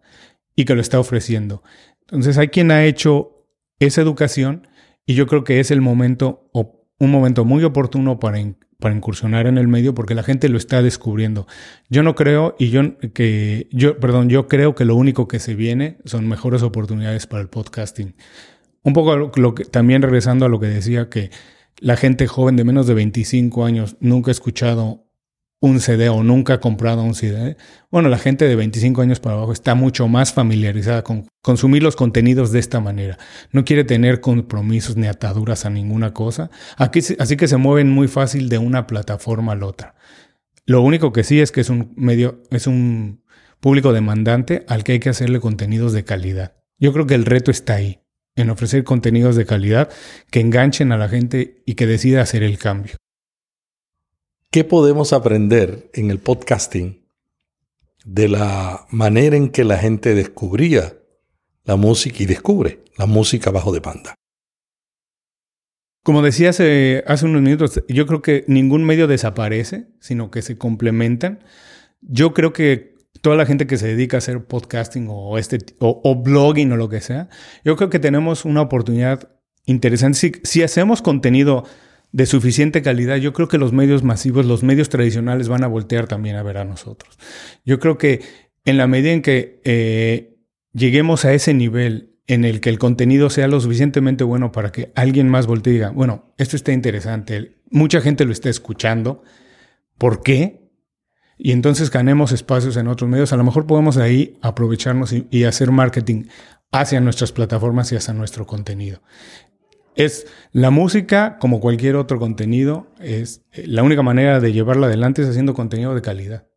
y 0.56 0.66
que 0.66 0.76
lo 0.76 0.82
está 0.82 1.00
ofreciendo. 1.00 1.62
Entonces 2.04 2.38
hay 2.38 2.48
quien 2.48 2.72
ha 2.72 2.86
hecho 2.86 3.46
esa 3.80 4.02
educación 4.02 4.68
y 5.08 5.16
yo 5.16 5.26
creo 5.26 5.44
que 5.44 5.60
es 5.60 5.72
el 5.72 5.82
momento 5.82 6.52
un 7.00 7.12
momento 7.12 7.46
muy 7.46 7.64
oportuno 7.64 8.20
para, 8.20 8.40
para 8.80 8.94
incursionar 8.94 9.48
en 9.48 9.58
el 9.58 9.68
medio 9.68 9.96
porque 9.96 10.14
la 10.14 10.24
gente 10.24 10.50
lo 10.50 10.58
está 10.58 10.82
descubriendo. 10.82 11.48
Yo 11.90 12.04
no 12.04 12.14
creo 12.14 12.56
y 12.60 12.70
yo 12.70 12.98
que 13.14 13.68
yo 13.72 14.00
perdón, 14.00 14.30
yo 14.30 14.48
creo 14.48 14.76
que 14.76 14.86
lo 14.86 14.96
único 14.96 15.28
que 15.28 15.40
se 15.40 15.56
viene 15.56 15.98
son 16.06 16.28
mejores 16.28 16.62
oportunidades 16.62 17.26
para 17.26 17.42
el 17.42 17.50
podcasting. 17.50 18.16
Un 18.84 18.94
poco 18.94 19.32
también 19.72 20.02
regresando 20.02 20.46
a 20.46 20.50
lo 20.50 20.60
que 20.60 20.68
decía 20.68 21.10
que 21.10 21.32
la 21.80 21.96
gente 21.96 22.28
joven 22.28 22.56
de 22.56 22.66
menos 22.66 22.86
de 22.88 22.94
25 22.94 23.66
años 23.66 23.96
nunca 24.00 24.32
ha 24.32 24.34
escuchado 24.34 25.07
un 25.60 25.80
CD 25.80 26.10
o 26.10 26.24
nunca 26.24 26.56
ha 26.56 26.60
comprado 26.60 27.02
un 27.02 27.16
CD, 27.16 27.58
bueno, 27.90 28.10
la 28.10 28.20
gente 28.20 28.48
de 28.48 28.56
25 28.56 29.02
años 29.02 29.20
para 29.20 29.36
abajo 29.36 29.52
está 29.52 29.74
mucho 29.76 30.08
más 30.08 30.34
familiarizada 30.34 31.04
con 31.04 31.28
consumir 31.42 31.82
los 31.82 31.96
contenidos 31.96 32.52
de 32.52 32.60
esta 32.60 32.80
manera. 32.80 33.18
No 33.52 33.66
quiere 33.66 33.84
tener 33.84 34.22
compromisos 34.22 34.98
ni 34.98 35.08
ataduras 35.08 35.66
a 35.66 35.70
ninguna 35.70 36.14
cosa. 36.14 36.52
Aquí, 36.78 37.00
así 37.18 37.38
que 37.38 37.48
se 37.48 37.58
mueven 37.58 37.90
muy 37.90 38.08
fácil 38.08 38.50
de 38.50 38.60
una 38.60 38.86
plataforma 38.86 39.54
a 39.54 39.56
la 39.56 39.66
otra. 39.66 39.96
Lo 40.66 40.82
único 40.82 41.12
que 41.12 41.24
sí 41.24 41.40
es 41.40 41.52
que 41.52 41.62
es 41.62 41.70
un 41.70 41.94
medio, 41.96 42.44
es 42.52 42.68
un 42.68 43.24
público 43.60 43.94
demandante 43.94 44.64
al 44.68 44.84
que 44.84 44.94
hay 44.94 45.00
que 45.00 45.10
hacerle 45.10 45.40
contenidos 45.40 45.94
de 45.94 46.04
calidad. 46.04 46.58
Yo 46.78 46.94
creo 46.94 47.08
que 47.08 47.16
el 47.16 47.26
reto 47.26 47.50
está 47.50 47.76
ahí, 47.76 48.02
en 48.36 48.52
ofrecer 48.52 48.84
contenidos 48.84 49.36
de 49.36 49.46
calidad 49.46 49.90
que 50.30 50.42
enganchen 50.42 50.92
a 50.92 50.98
la 50.98 51.10
gente 51.10 51.64
y 51.66 51.74
que 51.74 51.88
decida 51.88 52.22
hacer 52.22 52.44
el 52.44 52.60
cambio. 52.60 52.98
¿Qué 54.50 54.64
podemos 54.64 55.12
aprender 55.12 55.90
en 55.94 56.10
el 56.10 56.20
podcasting 56.20 57.06
de 58.06 58.30
la 58.30 58.86
manera 58.90 59.36
en 59.36 59.50
que 59.50 59.66
la 59.66 59.78
gente 59.78 60.16
descubría 60.16 60.94
la 61.66 61.76
música 61.76 62.24
y 62.24 62.26
descubre 62.28 62.80
la 62.98 63.08
música 63.08 63.52
bajo 63.52 63.74
demanda? 63.74 64.16
Como 66.02 66.22
decía 66.22 66.52
hace, 66.52 67.04
unos 67.24 67.42
minutos, 67.42 67.84
yo 67.90 68.06
creo 68.06 68.22
que 68.22 68.46
ningún 68.48 68.86
medio 68.86 69.08
desaparece, 69.08 69.90
sino 70.00 70.32
que 70.32 70.42
se 70.42 70.58
complementan. 70.58 71.44
Yo 72.00 72.34
creo 72.34 72.54
que 72.54 72.96
toda 73.22 73.36
la 73.36 73.46
gente 73.46 73.68
que 73.68 73.76
se 73.76 73.88
dedica 73.88 74.16
a 74.16 74.20
hacer 74.20 74.46
podcasting 74.46 75.08
o, 75.10 75.38
este, 75.38 75.58
o, 75.80 76.16
blogging 76.16 76.72
o 76.72 76.78
lo 76.78 76.88
que 76.88 77.02
sea, 77.02 77.28
yo 77.66 77.76
creo 77.76 77.90
que 77.90 78.00
tenemos 78.00 78.46
una 78.46 78.62
oportunidad 78.62 79.30
interesante. 79.66 80.18
Si, 80.18 80.32
si 80.46 80.64
hacemos 80.64 81.02
contenido 81.02 81.66
de 82.18 82.26
suficiente 82.26 82.82
calidad, 82.82 83.18
yo 83.18 83.32
creo 83.32 83.48
que 83.48 83.60
los 83.60 83.74
medios 83.74 84.02
masivos, 84.02 84.44
los 84.44 84.64
medios 84.64 84.90
tradicionales 84.90 85.50
van 85.50 85.64
a 85.64 85.68
voltear 85.68 86.08
también 86.08 86.36
a 86.36 86.42
ver 86.42 86.58
a 86.58 86.66
nosotros. 86.66 87.16
Yo 87.64 87.80
creo 87.80 88.00
que 88.00 88.22
en 88.66 88.78
la 88.78 88.88
medida 88.88 89.12
en 89.12 89.22
que 89.22 89.62
eh, 89.64 90.36
lleguemos 90.74 91.26
a 91.26 91.34
ese 91.34 91.54
nivel 91.54 92.16
en 92.26 92.44
el 92.44 92.60
que 92.60 92.72
el 92.72 92.80
contenido 92.80 93.30
sea 93.30 93.48
lo 93.48 93.62
suficientemente 93.62 94.24
bueno 94.24 94.52
para 94.52 94.72
que 94.72 94.92
alguien 94.96 95.30
más 95.30 95.46
voltee 95.46 95.74
y 95.74 95.76
diga, 95.76 95.92
bueno, 95.92 96.34
esto 96.40 96.56
está 96.56 96.72
interesante, 96.72 97.62
mucha 97.70 98.02
gente 98.02 98.26
lo 98.26 98.32
está 98.32 98.50
escuchando, 98.50 99.22
¿por 100.00 100.24
qué? 100.24 100.72
Y 101.38 101.52
entonces 101.52 101.92
ganemos 101.92 102.32
espacios 102.32 102.78
en 102.78 102.88
otros 102.88 103.08
medios, 103.12 103.32
a 103.32 103.38
lo 103.38 103.44
mejor 103.44 103.68
podemos 103.68 103.98
ahí 103.98 104.40
aprovecharnos 104.42 105.14
y 105.14 105.44
hacer 105.44 105.70
marketing 105.70 106.24
hacia 106.72 107.00
nuestras 107.00 107.32
plataformas 107.32 107.92
y 107.92 107.96
hacia 107.96 108.16
nuestro 108.16 108.48
contenido. 108.48 109.02
Es 109.98 110.28
la 110.52 110.70
música, 110.70 111.40
como 111.40 111.60
cualquier 111.60 111.96
otro 111.96 112.20
contenido, 112.20 112.86
es 113.00 113.42
eh, 113.52 113.64
la 113.66 113.82
única 113.82 114.04
manera 114.04 114.40
de 114.40 114.54
llevarla 114.54 114.86
adelante 114.86 115.24
es 115.24 115.28
haciendo 115.28 115.56
contenido 115.56 115.96
de 115.96 116.04
calidad. 116.04 116.48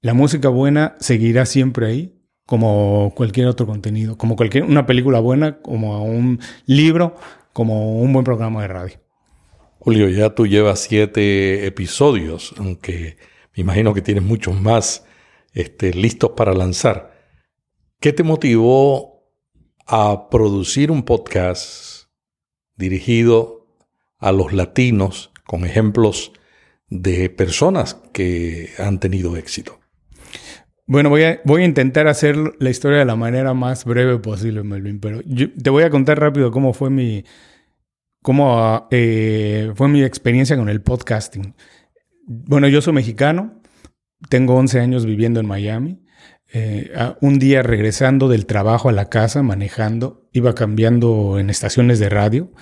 La 0.00 0.14
música 0.14 0.48
buena 0.48 0.96
seguirá 0.98 1.44
siempre 1.44 1.86
ahí, 1.86 2.18
como 2.46 3.12
cualquier 3.14 3.48
otro 3.48 3.66
contenido, 3.66 4.16
como 4.16 4.34
cualquier 4.34 4.64
una 4.64 4.86
película 4.86 5.20
buena, 5.20 5.60
como 5.60 6.02
un 6.02 6.40
libro, 6.64 7.16
como 7.52 8.00
un 8.00 8.14
buen 8.14 8.24
programa 8.24 8.62
de 8.62 8.68
radio. 8.68 9.00
Julio, 9.78 10.08
ya 10.08 10.34
tú 10.34 10.46
llevas 10.46 10.80
siete 10.80 11.66
episodios, 11.66 12.54
aunque 12.56 13.18
me 13.54 13.60
imagino 13.60 13.92
que 13.92 14.00
tienes 14.00 14.24
muchos 14.24 14.58
más 14.58 15.04
este, 15.52 15.92
listos 15.92 16.30
para 16.34 16.54
lanzar. 16.54 17.12
¿Qué 18.00 18.14
te 18.14 18.22
motivó 18.22 19.34
a 19.86 20.30
producir 20.30 20.90
un 20.90 21.02
podcast 21.02 21.97
dirigido 22.78 23.66
a 24.18 24.32
los 24.32 24.52
latinos 24.52 25.32
con 25.46 25.64
ejemplos 25.64 26.32
de 26.88 27.28
personas 27.28 27.94
que 28.12 28.70
han 28.78 28.98
tenido 29.00 29.36
éxito. 29.36 29.78
Bueno, 30.86 31.10
voy 31.10 31.24
a, 31.24 31.40
voy 31.44 31.62
a 31.62 31.66
intentar 31.66 32.08
hacer 32.08 32.36
la 32.58 32.70
historia 32.70 32.98
de 32.98 33.04
la 33.04 33.16
manera 33.16 33.52
más 33.52 33.84
breve 33.84 34.18
posible, 34.18 34.62
Melvin, 34.62 35.00
pero 35.00 35.20
te 35.62 35.68
voy 35.68 35.82
a 35.82 35.90
contar 35.90 36.18
rápido 36.18 36.50
cómo 36.50 36.72
fue 36.72 36.88
mi, 36.88 37.24
cómo, 38.22 38.88
eh, 38.90 39.70
fue 39.74 39.88
mi 39.88 40.02
experiencia 40.02 40.56
con 40.56 40.70
el 40.70 40.80
podcasting. 40.80 41.54
Bueno, 42.26 42.68
yo 42.68 42.80
soy 42.80 42.94
mexicano, 42.94 43.60
tengo 44.30 44.54
11 44.54 44.80
años 44.80 45.04
viviendo 45.04 45.40
en 45.40 45.46
Miami. 45.46 46.00
Eh, 46.50 46.90
un 47.20 47.38
día 47.38 47.62
regresando 47.62 48.28
del 48.28 48.46
trabajo 48.46 48.88
a 48.88 48.92
la 48.92 49.10
casa, 49.10 49.42
manejando, 49.42 50.28
iba 50.32 50.54
cambiando 50.54 51.38
en 51.38 51.50
estaciones 51.50 51.98
de 51.98 52.08
radio 52.08 52.52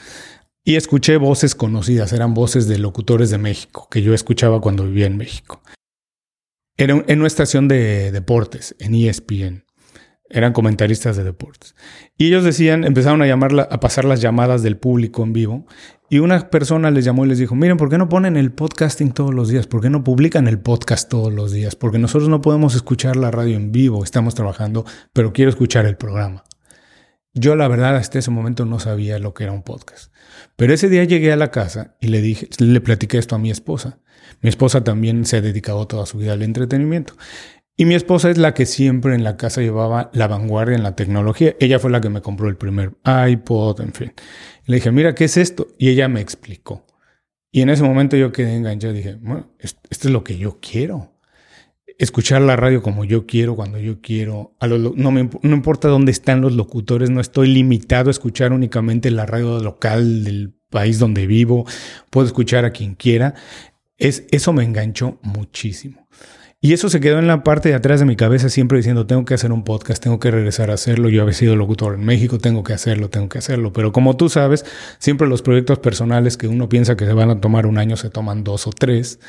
y 0.65 0.75
escuché 0.75 1.17
voces 1.17 1.55
conocidas, 1.55 2.13
eran 2.13 2.35
voces 2.35 2.67
de 2.67 2.79
locutores 2.79 3.31
de 3.31 3.39
México, 3.39 3.89
que 3.89 4.03
yo 4.03 4.15
escuchaba 4.15 4.61
cuando 4.61 4.85
vivía 4.85 5.07
en 5.07 5.17
México. 5.17 5.63
Era 6.77 7.03
en 7.07 7.19
una 7.19 7.29
estación 7.29 7.69
de 7.69 8.11
deportes, 8.11 8.75
en 8.81 8.95
ESPN. 8.95 9.66
Eran 10.29 10.53
comentaristas 10.53 11.17
de 11.17 11.25
deportes. 11.25 11.77
Y 12.19 12.27
ellos 12.27 12.43
decían, 12.43 12.85
empezaron 12.85 13.23
a, 13.23 13.27
llamar, 13.27 13.69
a 13.71 13.81
pasar 13.81 14.05
las 14.05 14.21
llamadas 14.21 14.63
del 14.63 14.77
público 14.77 15.23
en 15.23 15.33
vivo 15.33 15.67
y 16.09 16.21
una 16.21 16.51
persona 16.51 16.91
les 16.91 17.05
llamó 17.05 17.25
y 17.25 17.29
les 17.29 17.39
dijo, 17.39 17.55
miren, 17.57 17.77
¿por 17.77 17.91
qué 17.91 17.99
no 17.99 18.09
ponen 18.09 18.37
el 18.37 18.53
podcasting 18.53 19.13
todos 19.13 19.35
los 19.35 19.49
días? 19.49 19.67
¿Por 19.67 19.81
qué 19.81 19.91
no 19.91 20.05
publican 20.05 20.47
el 20.47 20.61
podcast 20.61 21.09
todos 21.09 21.33
los 21.33 21.51
días? 21.51 21.75
Porque 21.75 21.99
nosotros 21.99 22.29
no 22.29 22.41
podemos 22.41 22.77
escuchar 22.77 23.17
la 23.17 23.33
radio 23.33 23.57
en 23.57 23.73
vivo, 23.73 24.05
estamos 24.05 24.35
trabajando, 24.37 24.85
pero 25.13 25.33
quiero 25.33 25.51
escuchar 25.51 25.85
el 25.85 25.97
programa. 25.97 26.45
Yo 27.35 27.57
la 27.57 27.69
verdad 27.69 27.97
hasta 27.97 28.21
ese 28.21 28.31
momento 28.31 28.65
no 28.65 28.79
sabía 28.79 29.19
lo 29.19 29.35
que 29.35 29.45
era 29.45 29.53
un 29.53 29.63
podcast. 29.63 30.13
Pero 30.55 30.73
ese 30.73 30.89
día 30.89 31.05
llegué 31.05 31.33
a 31.33 31.37
la 31.37 31.51
casa 31.51 31.97
y 32.01 32.09
le 32.09 32.23
dije, 32.23 32.49
le 32.59 32.81
platiqué 32.81 33.19
esto 33.19 33.35
a 33.35 33.39
mi 33.39 33.51
esposa. 33.51 33.99
Mi 34.41 34.49
esposa 34.49 34.85
también 34.85 35.25
se 35.27 35.39
ha 35.39 35.41
dedicado 35.41 35.87
toda 35.87 36.07
su 36.07 36.19
vida 36.19 36.33
al 36.33 36.43
entretenimiento. 36.43 37.15
Y 37.79 37.85
mi 37.85 37.95
esposa 37.95 38.31
es 38.31 38.39
la 38.39 38.55
que 38.55 38.65
siempre 38.65 39.15
en 39.15 39.23
la 39.23 39.37
casa 39.37 39.61
llevaba 39.61 40.11
la 40.15 40.29
vanguardia 40.29 40.77
en 40.77 40.83
la 40.83 40.97
tecnología. 40.97 41.55
Ella 41.61 41.79
fue 41.79 41.91
la 41.91 42.01
que 42.01 42.09
me 42.09 42.23
compró 42.23 42.49
el 42.49 42.57
primer 42.57 42.93
iPod, 43.05 43.83
en 43.83 43.93
fin. 43.93 44.13
Le 44.65 44.77
dije, 44.77 44.91
mira, 44.91 45.15
¿qué 45.15 45.25
es 45.25 45.37
esto? 45.37 45.69
Y 45.79 45.91
ella 45.91 46.09
me 46.09 46.23
explicó. 46.23 46.87
Y 47.53 47.61
en 47.61 47.69
ese 47.69 47.83
momento 47.83 48.17
yo 48.17 48.33
quedé 48.33 48.55
enganchado. 48.57 48.95
Dije, 48.95 49.17
bueno, 49.21 49.51
esto 49.59 49.79
es 49.91 50.11
lo 50.11 50.25
que 50.25 50.39
yo 50.39 50.59
quiero. 50.61 51.13
Escuchar 51.99 52.41
la 52.43 52.57
radio 52.57 52.83
como 52.83 53.05
yo 53.05 53.27
quiero, 53.27 53.57
cuando 53.57 53.79
yo 53.79 54.01
quiero. 54.01 54.55
A 54.59 54.67
no, 54.69 55.11
me, 55.11 55.29
no 55.43 55.55
importa 55.55 55.89
dónde 55.89 56.13
están 56.13 56.41
los 56.41 56.55
locutores, 56.55 57.11
no 57.11 57.21
estoy 57.21 57.49
limitado 57.49 58.09
a 58.09 58.11
escuchar 58.11 58.53
únicamente 58.53 59.11
la 59.11 59.27
radio 59.27 59.61
local 59.61 60.25
del 60.25 60.55
país 60.71 60.99
donde 60.99 61.27
vivo. 61.27 61.67
Puedo 62.09 62.27
escuchar 62.27 62.65
a 62.65 62.71
quien 62.71 62.95
quiera. 62.95 63.35
Es, 63.99 64.27
eso 64.31 64.55
me 64.55 64.65
enganchó 64.65 65.19
muchísimo. 65.23 66.07
Y 66.67 66.73
eso 66.73 66.89
se 66.89 66.99
quedó 66.99 67.21
en 67.21 67.29
la 67.29 67.45
parte 67.45 67.69
de 67.69 67.77
atrás 67.77 68.01
de 68.01 68.07
mi 68.07 68.17
cabeza 68.17 68.49
siempre 68.49 68.79
diciendo, 68.79 69.07
tengo 69.07 69.25
que 69.25 69.35
hacer 69.35 69.53
un 69.53 69.63
podcast, 69.63 70.03
tengo 70.03 70.19
que 70.19 70.33
regresar 70.33 70.73
a 70.73 70.75
hacerlo. 70.75 71.09
Yo 71.09 71.23
había 71.23 71.33
sido 71.33 71.55
locutor 71.55 71.95
en 71.95 72.05
México, 72.05 72.39
tengo 72.39 72.65
que 72.65 72.73
hacerlo, 72.73 73.09
tengo 73.09 73.29
que 73.29 73.39
hacerlo. 73.39 73.73
Pero 73.73 73.93
como 73.93 74.17
tú 74.17 74.29
sabes, 74.29 74.65
siempre 74.99 75.29
los 75.29 75.43
proyectos 75.43 75.79
personales 75.79 76.37
que 76.37 76.49
uno 76.49 76.69
piensa 76.69 76.97
que 76.97 77.07
se 77.07 77.13
van 77.13 77.31
a 77.31 77.41
tomar 77.41 77.67
un 77.67 77.79
año 77.79 77.97
se 77.97 78.11
toman 78.11 78.43
dos 78.43 78.67
o 78.67 78.71
tres. 78.71 79.21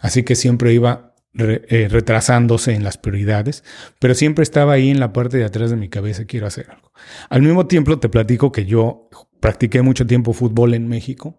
Así 0.00 0.22
que 0.22 0.34
siempre 0.36 0.72
iba 0.72 1.12
eh, 1.34 1.88
retrasándose 1.90 2.72
en 2.72 2.82
las 2.82 2.96
prioridades, 2.96 3.62
pero 3.98 4.14
siempre 4.14 4.42
estaba 4.42 4.72
ahí 4.72 4.88
en 4.88 4.98
la 4.98 5.12
parte 5.12 5.36
de 5.36 5.44
atrás 5.44 5.68
de 5.68 5.76
mi 5.76 5.90
cabeza, 5.90 6.24
quiero 6.24 6.46
hacer 6.46 6.70
algo. 6.70 6.92
Al 7.28 7.42
mismo 7.42 7.66
tiempo 7.66 7.98
te 7.98 8.08
platico 8.08 8.52
que 8.52 8.64
yo 8.64 9.10
practiqué 9.40 9.82
mucho 9.82 10.06
tiempo 10.06 10.32
fútbol 10.32 10.72
en 10.72 10.88
México. 10.88 11.38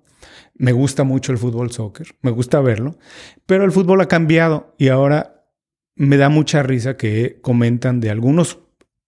Me 0.53 0.71
gusta 0.71 1.03
mucho 1.03 1.31
el 1.31 1.39
fútbol 1.39 1.71
soccer, 1.71 2.09
me 2.21 2.29
gusta 2.29 2.61
verlo, 2.61 2.99
pero 3.47 3.63
el 3.63 3.71
fútbol 3.71 4.01
ha 4.01 4.07
cambiado 4.07 4.75
y 4.77 4.89
ahora 4.89 5.36
me 5.97 6.17
da 6.17 6.29
mucha 6.29 6.63
risa 6.63 6.95
que 6.95 7.39
comentan 7.41 7.99
de 7.99 8.09
algunos 8.09 8.59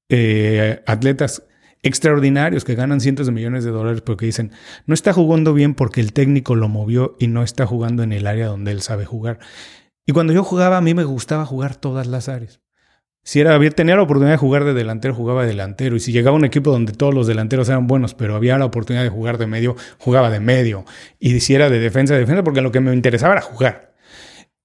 eh, 0.10 0.82
atletas 0.86 1.43
extraordinarios 1.82 2.65
que 2.65 2.75
ganan 2.75 2.99
cientos 2.99 3.28
de 3.28 3.32
millones 3.32 3.63
de 3.63 3.71
dólares 3.71 4.02
porque 4.02 4.25
dicen, 4.25 4.52
no 4.86 4.93
está 4.93 5.13
jugando 5.13 5.54
bien 5.54 5.75
porque 5.75 6.02
el 6.02 6.13
técnico 6.13 6.56
lo 6.56 6.67
movió 6.67 7.15
y 7.19 7.28
no 7.28 7.43
está 7.43 7.65
jugando 7.65 8.04
en 8.04 8.12
el 8.12 8.28
área 8.28 8.47
donde 8.47 8.71
él 8.71 8.82
sabe 8.82 9.06
jugar. 9.06 9.39
Y 10.06 10.12
cuando 10.12 10.34
yo 10.34 10.43
jugaba, 10.43 10.78
a 10.78 10.82
mí 10.82 10.93
me 10.93 11.04
gustaba 11.04 11.45
jugar 11.45 11.75
todas 11.75 12.08
las 12.08 12.28
áreas. 12.28 12.60
Si 13.23 13.39
era, 13.39 13.60
tenía 13.69 13.95
la 13.95 14.02
oportunidad 14.02 14.34
de 14.34 14.38
jugar 14.38 14.63
de 14.63 14.73
delantero, 14.73 15.13
jugaba 15.13 15.43
de 15.43 15.49
delantero. 15.49 15.95
Y 15.95 15.99
si 15.99 16.12
llegaba 16.12 16.36
un 16.36 16.45
equipo 16.45 16.71
donde 16.71 16.93
todos 16.93 17.13
los 17.13 17.28
delanteros 17.28 17.69
eran 17.69 17.86
buenos, 17.86 18.15
pero 18.15 18.36
había 18.36 18.58
la 18.58 18.65
oportunidad 18.65 19.04
de 19.04 19.10
jugar 19.10 19.38
de 19.38 19.45
medio, 19.45 19.75
jugaba 19.99 20.32
de 20.32 20.39
medio. 20.39 20.86
Y 21.19 21.39
si 21.41 21.54
era 21.54 21.69
de 21.69 21.80
defensa, 21.80 22.15
de 22.15 22.21
defensa, 22.21 22.43
porque 22.43 22.62
lo 22.62 22.71
que 22.71 22.80
me 22.80 22.91
interesaba 22.93 23.34
era 23.34 23.41
jugar. 23.41 23.93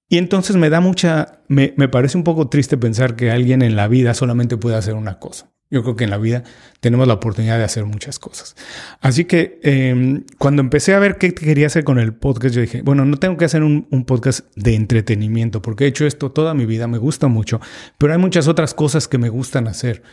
Y 0.07 0.17
entonces 0.17 0.55
me 0.55 0.69
da 0.69 0.81
mucha, 0.81 1.39
me, 1.47 1.69
parece 1.89 2.17
un 2.17 2.23
poco 2.23 2.47
triste 2.47 2.77
pensar 2.77 3.15
que 3.15 3.31
alguien 3.31 3.61
en 3.61 3.75
la 3.75 3.87
vida 3.87 4.13
solamente 4.13 4.57
puede 4.57 4.75
hacer 4.75 4.93
una 4.93 5.19
cosa. 5.19 5.51
Yo 5.71 5.81
creo 5.81 5.95
que 5.95 6.03
en 6.03 6.11
la 6.11 6.19
vida 6.19 6.43
tenemos 6.79 7.07
la 7.07 7.15
oportunidad 7.15 7.57
de 7.57 7.63
hacer 7.63 7.85
muchas 7.85 8.19
cosas. 8.19 8.55
Así 9.01 9.25
que 9.25 9.59
em, 9.63 10.23
cuando 10.37 10.61
empecé 10.61 10.93
a 10.93 10.99
ver 10.99 11.17
qué 11.17 11.33
quería 11.33 11.65
hacer 11.65 11.83
con 11.83 11.97
el 11.97 12.13
podcast, 12.13 12.53
yo 12.53 12.61
dije, 12.61 12.83
bueno, 12.83 13.03
no 13.03 13.17
tengo 13.17 13.35
que 13.35 13.45
hacer 13.45 13.63
un, 13.63 13.87
podcast 14.05 14.45
de 14.55 14.75
entretenimiento, 14.75 15.63
porque 15.63 15.85
he 15.85 15.87
hecho 15.87 16.05
esto 16.05 16.31
toda 16.31 16.53
mi 16.53 16.67
vida, 16.67 16.87
me 16.87 16.99
gusta 16.99 17.27
mucho, 17.27 17.59
pero 17.97 18.13
hay 18.13 18.19
muchas 18.19 18.47
otras 18.47 18.75
cosas 18.75 19.07
que 19.07 19.17
me 19.17 19.29
gustan 19.29 19.67
hacer. 19.67 20.03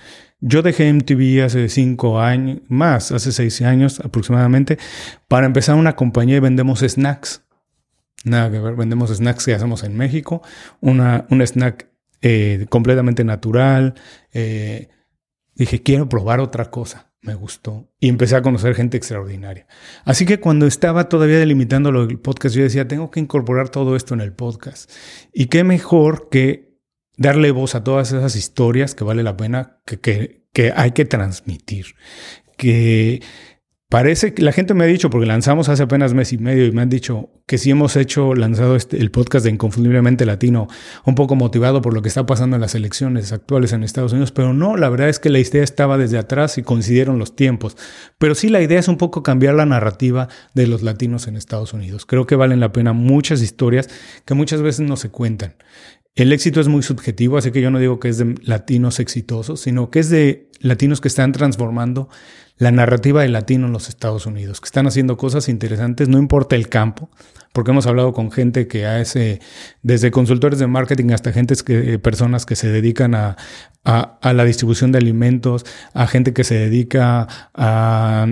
Yo 0.41 0.63
dejé 0.63 0.91
MTV 0.91 1.45
hace 1.45 1.69
cinco 1.69 2.19
años, 2.19 2.61
más, 2.69 3.13
hace 3.13 3.31
seis 3.31 3.61
años 3.61 4.01
aproximadamente, 4.01 4.79
para 5.29 5.45
empezar 5.45 5.75
una 5.75 5.95
compañía 5.97 6.39
y 6.39 6.41
vendemos 6.41 6.81
snacks. 6.81 7.43
Nada 8.25 8.51
que 8.51 8.59
ver, 8.59 8.75
vendemos 8.75 9.11
snacks 9.11 9.47
que 9.47 9.55
hacemos 9.55 9.83
en 9.83 9.97
México, 9.97 10.43
una, 10.81 11.27
un 11.31 11.43
snack 11.43 11.89
eh, 12.21 12.67
completamente 12.69 13.25
natural, 13.25 13.95
eh, 14.33 14.89
Dije, 15.55 15.83
quiero 15.83 16.09
probar 16.09 16.41
otra 16.41 16.71
cosa. 16.71 17.13
Me 17.21 17.35
gustó. 17.35 17.89
Y 18.01 18.09
empecé 18.09 18.35
a 18.35 18.43
conocer 18.43 18.75
gente 18.75 18.97
extraordinaria. 18.97 19.67
Así 20.05 20.27
que 20.27 20.41
cuando 20.41 20.67
estaba 20.67 21.09
todavía 21.09 21.39
delimitando 21.39 21.91
el 21.91 22.19
podcast, 22.19 22.57
yo 22.57 22.65
decía, 22.65 22.89
tengo 22.89 23.11
que 23.11 23.21
incorporar 23.21 23.69
todo 23.69 23.95
esto 23.95 24.15
en 24.15 24.23
el 24.23 24.33
podcast. 24.33 24.91
Y 25.33 25.47
qué 25.47 25.63
mejor 25.63 26.29
que 26.31 26.81
darle 27.17 27.53
voz 27.53 27.77
a 27.77 27.85
todas 27.85 28.11
esas 28.13 28.35
historias 28.35 28.97
que 28.97 29.05
vale 29.05 29.23
la 29.23 29.37
pena, 29.37 29.81
que, 29.87 30.01
que, 30.01 30.47
que 30.53 30.73
hay 30.75 30.93
que 30.93 31.05
transmitir. 31.05 31.95
Que 32.57 33.23
Parece 33.93 34.33
que 34.33 34.41
la 34.41 34.53
gente 34.53 34.73
me 34.73 34.85
ha 34.85 34.87
dicho, 34.87 35.11
porque 35.11 35.27
lanzamos 35.27 35.69
hace 35.69 35.83
apenas 35.83 36.15
mes 36.15 36.33
y 36.33 36.39
medio 36.39 36.65
y 36.65 36.73
me 36.73 36.81
han 36.81 36.89
dicho 36.89 37.29
que 37.45 37.59
sí 37.59 37.71
hemos 37.71 37.95
hecho, 37.97 38.35
lanzado 38.35 38.75
este, 38.75 38.97
el 38.97 39.11
podcast 39.11 39.45
de 39.45 39.51
Inconfundiblemente 39.51 40.25
Latino, 40.25 40.67
un 41.05 41.15
poco 41.15 41.35
motivado 41.35 41.83
por 41.83 41.93
lo 41.93 42.01
que 42.01 42.09
está 42.09 42.25
pasando 42.25 42.57
en 42.57 42.63
las 42.63 42.75
elecciones 42.75 43.33
actuales 43.33 43.75
en 43.75 43.83
Estados 43.83 44.13
Unidos, 44.15 44.33
pero 44.33 44.55
no, 44.55 44.79
la 44.79 44.89
verdad 44.89 45.11
es 45.11 45.19
que 45.19 45.29
la 45.29 45.41
idea 45.41 45.63
estaba 45.63 45.99
desde 45.99 46.17
atrás 46.17 46.57
y 46.57 46.63
coincidieron 46.63 47.19
los 47.19 47.37
tiempos. 47.37 47.77
Pero 48.17 48.35
sí 48.35 48.49
la 48.49 48.63
idea 48.63 48.81
es 48.81 48.89
un 48.89 48.97
poco 48.97 49.23
cambiar 49.23 49.57
la 49.57 49.67
narrativa 49.67 50.29
de 50.55 50.67
los 50.69 50.83
latinos 50.83 51.27
en 51.27 51.37
Estados 51.37 51.75
Unidos. 51.75 52.07
Creo 52.07 52.27
que 52.27 52.35
valen 52.35 52.61
la 52.61 52.73
pena 52.73 52.95
muchas 52.95 53.43
historias 53.43 53.91
que 54.25 54.33
muchas 54.33 54.63
veces 54.63 54.89
no 54.89 54.97
se 54.97 55.11
cuentan. 55.11 55.57
El 56.15 56.31
éxito 56.33 56.61
es 56.61 56.69
muy 56.69 56.83
subjetivo, 56.83 57.39
así 57.39 57.53
que 57.53 57.63
yo 57.63 57.71
no 57.71 57.79
digo 57.79 57.99
que 57.99 58.09
es 58.09 58.19
de 58.19 58.35
latinos 58.43 59.01
exitosos, 59.01 59.61
sino 59.61 59.91
que 59.91 60.01
es 60.01 60.11
de 60.11 60.51
latinos 60.61 61.01
que 61.01 61.09
están 61.09 61.33
transformando 61.33 62.11
la 62.59 62.71
narrativa 62.71 63.23
del 63.23 63.33
latino 63.33 63.67
en 63.67 63.73
los 63.73 63.89
Estados 63.89 64.27
Unidos, 64.27 64.61
que 64.61 64.67
están 64.67 64.87
haciendo 64.87 65.17
cosas 65.17 65.49
interesantes, 65.49 66.09
no 66.09 66.19
importa 66.19 66.55
el 66.55 66.69
campo, 66.69 67.11
porque 67.55 67.71
hemos 67.71 67.87
hablado 67.87 68.13
con 68.13 68.31
gente 68.31 68.69
que 68.69 68.85
hace, 68.85 69.41
desde 69.83 70.11
consultores 70.11 70.59
de 70.59 70.67
marketing 70.67 71.13
hasta 71.13 71.33
gente 71.33 71.55
que, 71.65 71.99
personas 71.99 72.45
que 72.45 72.57
se 72.57 72.69
dedican 72.69 73.15
a, 73.15 73.37
a, 73.85 74.33
la 74.35 74.45
distribución 74.45 74.93
de 74.93 74.99
alimentos, 74.99 75.65
a 75.95 76.07
gente 76.07 76.35
que 76.35 76.45
se 76.45 76.57
dedica 76.57 77.27
a 77.55 78.27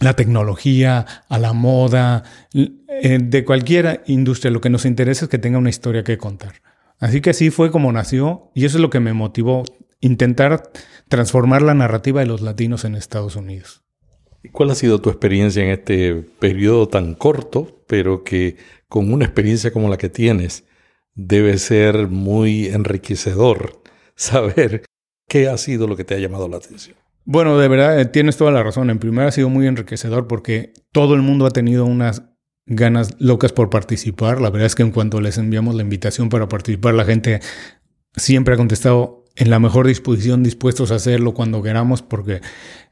la 0.00 0.12
tecnología, 0.14 1.04
a 1.28 1.38
la 1.38 1.52
moda, 1.52 2.24
eh, 2.54 3.18
de 3.22 3.44
cualquier 3.44 4.02
industria, 4.06 4.50
lo 4.50 4.62
que 4.62 4.70
nos 4.70 4.86
interesa 4.86 5.26
es 5.26 5.30
que 5.30 5.38
tenga 5.38 5.58
una 5.58 5.70
historia 5.70 6.02
que 6.02 6.16
contar. 6.16 6.54
Así 6.98 7.20
que 7.20 7.30
así 7.30 7.50
fue 7.50 7.70
como 7.70 7.92
nació 7.92 8.50
y 8.54 8.64
eso 8.64 8.78
es 8.78 8.82
lo 8.82 8.90
que 8.90 9.00
me 9.00 9.12
motivó 9.12 9.64
intentar 10.00 10.70
transformar 11.08 11.62
la 11.62 11.74
narrativa 11.74 12.20
de 12.20 12.26
los 12.26 12.40
latinos 12.40 12.84
en 12.84 12.94
Estados 12.94 13.36
Unidos. 13.36 13.82
¿Cuál 14.52 14.70
ha 14.70 14.74
sido 14.74 15.00
tu 15.00 15.10
experiencia 15.10 15.62
en 15.62 15.70
este 15.70 16.14
periodo 16.14 16.88
tan 16.88 17.14
corto, 17.14 17.84
pero 17.88 18.22
que 18.22 18.56
con 18.88 19.12
una 19.12 19.24
experiencia 19.24 19.72
como 19.72 19.88
la 19.88 19.96
que 19.96 20.08
tienes 20.08 20.64
debe 21.14 21.58
ser 21.58 22.08
muy 22.08 22.66
enriquecedor 22.66 23.82
saber 24.14 24.84
qué 25.28 25.48
ha 25.48 25.58
sido 25.58 25.86
lo 25.86 25.96
que 25.96 26.04
te 26.04 26.14
ha 26.14 26.18
llamado 26.18 26.48
la 26.48 26.58
atención? 26.58 26.96
Bueno, 27.24 27.58
de 27.58 27.66
verdad, 27.66 28.00
eh, 28.00 28.06
tienes 28.06 28.36
toda 28.36 28.52
la 28.52 28.62
razón. 28.62 28.88
En 28.88 29.00
primer 29.00 29.26
ha 29.26 29.32
sido 29.32 29.48
muy 29.48 29.66
enriquecedor 29.66 30.28
porque 30.28 30.72
todo 30.92 31.14
el 31.14 31.22
mundo 31.22 31.44
ha 31.44 31.50
tenido 31.50 31.84
unas 31.84 32.22
ganas 32.66 33.14
locas 33.18 33.52
por 33.52 33.70
participar. 33.70 34.40
La 34.40 34.50
verdad 34.50 34.66
es 34.66 34.74
que 34.74 34.82
en 34.82 34.90
cuanto 34.90 35.20
les 35.20 35.38
enviamos 35.38 35.74
la 35.74 35.82
invitación 35.82 36.28
para 36.28 36.48
participar, 36.48 36.94
la 36.94 37.04
gente 37.04 37.40
siempre 38.16 38.54
ha 38.54 38.56
contestado 38.56 39.24
en 39.36 39.50
la 39.50 39.58
mejor 39.58 39.86
disposición, 39.86 40.42
dispuestos 40.42 40.90
a 40.90 40.96
hacerlo 40.96 41.34
cuando 41.34 41.62
queramos, 41.62 42.02
porque 42.02 42.40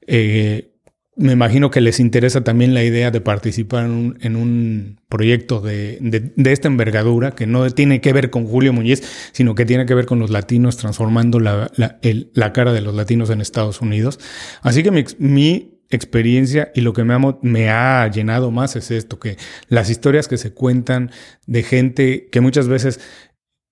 eh, 0.07 0.71
me 1.17 1.33
imagino 1.33 1.71
que 1.71 1.81
les 1.81 2.01
interesa 2.01 2.45
también 2.45 2.75
la 2.75 2.85
idea 2.85 3.11
de 3.11 3.21
participar 3.21 3.85
en 3.85 4.37
un, 4.37 5.01
proyecto 5.09 5.61
de, 5.61 6.33
esta 6.37 6.69
envergadura, 6.69 7.33
que 7.33 7.47
no 7.47 7.69
tiene 7.71 8.01
que 8.01 8.13
ver 8.13 8.31
con 8.31 8.47
Julio 8.47 8.73
Muñiz, 8.73 9.31
sino 9.33 9.55
que 9.55 9.65
tiene 9.65 9.87
que 9.87 9.95
ver 9.95 10.07
con 10.07 10.19
los 10.19 10.31
latinos 10.31 10.77
transformando 10.77 11.39
la, 11.39 11.71
la, 11.77 12.53
cara 12.53 12.73
de 12.73 12.81
los 12.81 12.95
latinos 12.95 13.31
en 13.31 13.41
Estados 13.41 13.81
Unidos. 13.81 14.19
Así 14.63 14.83
que 14.83 14.91
mi 14.91 15.74
experiencia 15.91 16.73
y 16.75 16.81
lo 16.81 16.93
que 16.93 17.05
me 17.05 17.15
ha, 17.15 17.21
me 17.43 17.71
ha 17.71 18.09
llenado 18.09 18.51
más 18.51 18.77
es 18.77 18.91
esto, 18.91 19.19
que 19.19 19.37
las 19.69 19.91
historias 19.91 20.29
que 20.29 20.37
se 20.37 20.53
cuentan 20.53 21.11
de 21.47 21.63
gente 21.63 22.29
que 22.31 22.41
muchas 22.41 22.69
veces 22.69 23.01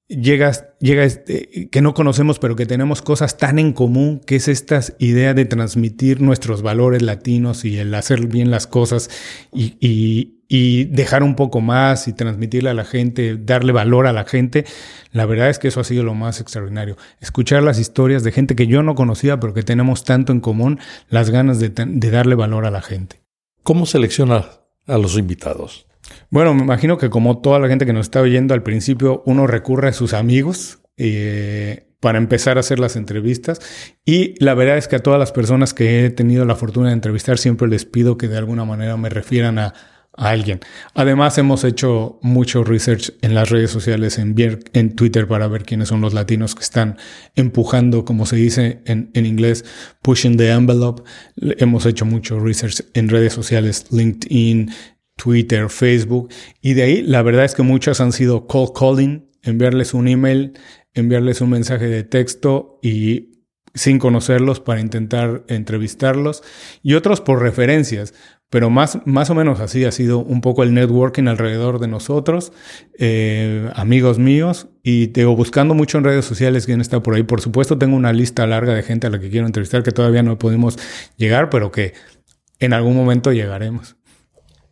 llegas, 0.09 0.67
llega 0.81 1.05
este, 1.05 1.69
que 1.71 1.81
no 1.81 1.95
conocemos, 1.95 2.39
pero 2.39 2.57
que 2.57 2.67
tenemos 2.67 3.03
cosas 3.03 3.39
tan 3.39 3.59
en 3.59 3.73
común, 3.73 4.21
que 4.21 4.37
es 4.37 4.49
esta 4.49 4.81
idea 4.99 5.35
de 5.35 5.45
transmitir 5.45 6.21
nuestros 6.21 6.63
valores 6.63 7.03
latinos 7.03 7.65
y 7.65 7.79
el 7.79 7.95
hacer 7.95 8.27
bien 8.27 8.51
las 8.51 8.67
cosas 8.67 9.11
y, 9.53 9.77
y, 9.81 10.42
y, 10.53 10.85
dejar 10.85 11.23
un 11.23 11.35
poco 11.35 11.63
más 11.63 12.09
y 12.09 12.13
transmitirle 12.13 12.69
a 12.69 12.75
la 12.75 12.85
gente, 12.85 13.39
darle 13.39 13.73
valor 13.73 14.07
a 14.07 14.13
la 14.13 14.25
gente. 14.25 14.67
La 15.11 15.25
verdad 15.25 15.49
es 15.49 15.59
que 15.59 15.69
eso 15.69 15.81
ha 15.81 15.85
sido 15.85 16.05
lo 16.05 16.15
más 16.15 16.41
extraordinario. 16.41 16.99
Escuchar 17.21 17.63
las 17.63 17.79
historias 17.79 18.23
de 18.23 18.33
gente 18.33 18.55
que 18.55 18.67
yo 18.67 18.83
no 18.83 18.95
conocía, 18.95 19.41
pero 19.41 19.55
que 19.55 19.63
tenemos 19.63 20.05
tanto 20.05 20.31
en 20.31 20.41
común, 20.41 20.79
las 21.09 21.31
ganas 21.31 21.59
de, 21.59 21.71
de 21.71 22.11
darle 22.11 22.35
valor 22.35 22.67
a 22.67 22.71
la 22.71 22.83
gente. 22.83 23.23
¿Cómo 23.63 23.87
seleccionas 23.87 24.61
a 24.87 24.99
los 24.99 25.17
invitados? 25.17 25.87
Bueno, 26.29 26.53
me 26.53 26.65
imagino 26.65 26.99
que 26.99 27.09
como 27.09 27.39
toda 27.39 27.59
la 27.59 27.69
gente 27.69 27.87
que 27.87 27.95
nos 27.95 28.07
está 28.07 28.21
oyendo 28.21 28.53
al 28.53 28.63
principio, 28.63 29.23
uno 29.25 29.47
recurre 29.47 29.89
a 29.89 29.93
sus 29.95 30.13
amigos 30.13 30.81
eh, 30.99 31.87
para 32.01 32.19
empezar 32.19 32.59
a 32.59 32.61
hacer 32.61 32.79
las 32.79 32.97
entrevistas. 32.97 33.61
Y 34.05 34.35
la 34.45 34.53
verdad 34.53 34.77
es 34.77 34.87
que 34.87 34.97
a 34.97 35.03
todas 35.03 35.19
las 35.19 35.33
personas 35.33 35.73
que 35.73 36.05
he 36.05 36.11
tenido 36.11 36.45
la 36.45 36.57
fortuna 36.57 36.89
de 36.89 36.95
entrevistar, 36.95 37.39
siempre 37.39 37.69
les 37.69 37.87
pido 37.87 38.19
que 38.19 38.29
de 38.29 38.37
alguna 38.37 38.67
manera 38.67 38.99
me 38.99 39.09
refieran 39.09 39.59
a, 39.59 39.73
alguien. 40.15 40.61
Además, 40.95 41.39
hemos 41.39 41.65
hecho 41.65 42.19
mucho 42.23 42.65
research 42.65 43.13
en 43.23 43.35
las 43.35 43.51
redes 43.51 43.71
sociales, 43.71 44.19
en, 44.19 44.35
en 44.73 44.97
Twitter, 44.97 45.27
para 45.27 45.49
ver 45.49 45.65
quiénes 45.65 45.89
son 45.89 46.01
los 46.01 46.15
latinos 46.15 46.55
que 46.55 46.63
están 46.63 46.97
empujando, 47.35 48.05
como 48.05 48.27
se 48.27 48.37
dice 48.37 48.83
en, 48.85 49.11
en 49.15 49.27
inglés, 49.27 49.65
pushing 50.03 50.37
the 50.37 50.51
envelope. 50.51 51.03
Hemos 51.37 51.87
hecho 51.87 52.05
mucho 52.05 52.41
research 52.41 52.83
en 52.95 53.09
redes 53.09 53.33
sociales, 53.33 53.87
LinkedIn, 53.91 54.71
Twitter, 55.17 55.69
Facebook. 55.69 56.29
Y 56.61 56.75
de 56.75 56.83
ahí, 56.83 57.03
la 57.03 57.23
verdad 57.23 57.45
es 57.45 57.55
que 57.55 57.63
muchas 57.63 58.01
han 58.01 58.13
sido 58.13 58.47
call 58.47 58.69
calling, 58.75 59.31
enviarles 59.43 59.95
un 59.95 60.09
email, 60.09 60.53
enviarles 60.95 61.41
un 61.41 61.51
mensaje 61.51 61.87
de 61.87 62.05
texto 62.05 62.79
y 62.83 63.31
sin 63.75 63.99
conocerlos 63.99 64.61
para 64.61 64.81
intentar 64.81 65.45
entrevistarlos. 65.49 66.43
Y 66.83 66.95
otros 66.95 67.21
por 67.21 67.41
referencias. 67.41 68.15
Pero 68.53 68.69
más, 68.69 68.99
más 69.07 69.31
o 69.31 69.35
menos 69.35 69.61
así 69.61 69.87
ha 69.87 69.93
sido 69.93 70.19
un 70.19 70.43
poco 70.43 70.63
el 70.63 70.75
networking 70.75 71.27
alrededor 71.27 71.79
de 71.79 71.89
nosotros, 71.89 72.53
eh, 72.99 73.71
amigos 73.75 74.19
míos, 74.19 74.69
y 74.83 75.07
tengo 75.07 75.35
buscando 75.35 75.73
mucho 75.73 75.97
en 75.97 76.05
redes 76.05 76.27
sociales 76.27 76.67
quién 76.67 76.83
está 76.83 77.03
por 77.03 77.15
ahí. 77.15 77.23
Por 77.23 77.41
supuesto, 77.41 77.79
tengo 77.79 77.97
una 77.97 78.13
lista 78.13 78.47
larga 78.47 78.75
de 78.75 78.83
gente 78.83 79.07
a 79.07 79.11
la 79.11 79.19
que 79.19 79.31
quiero 79.31 79.47
entrevistar 79.47 79.83
que 79.83 79.91
todavía 79.91 80.23
no 80.23 80.37
pudimos 80.37 80.79
llegar, 81.17 81.49
pero 81.49 81.73
que 81.73 81.95
en 82.59 82.75
algún 82.75 82.95
momento 82.95 83.33
llegaremos. 83.33 83.97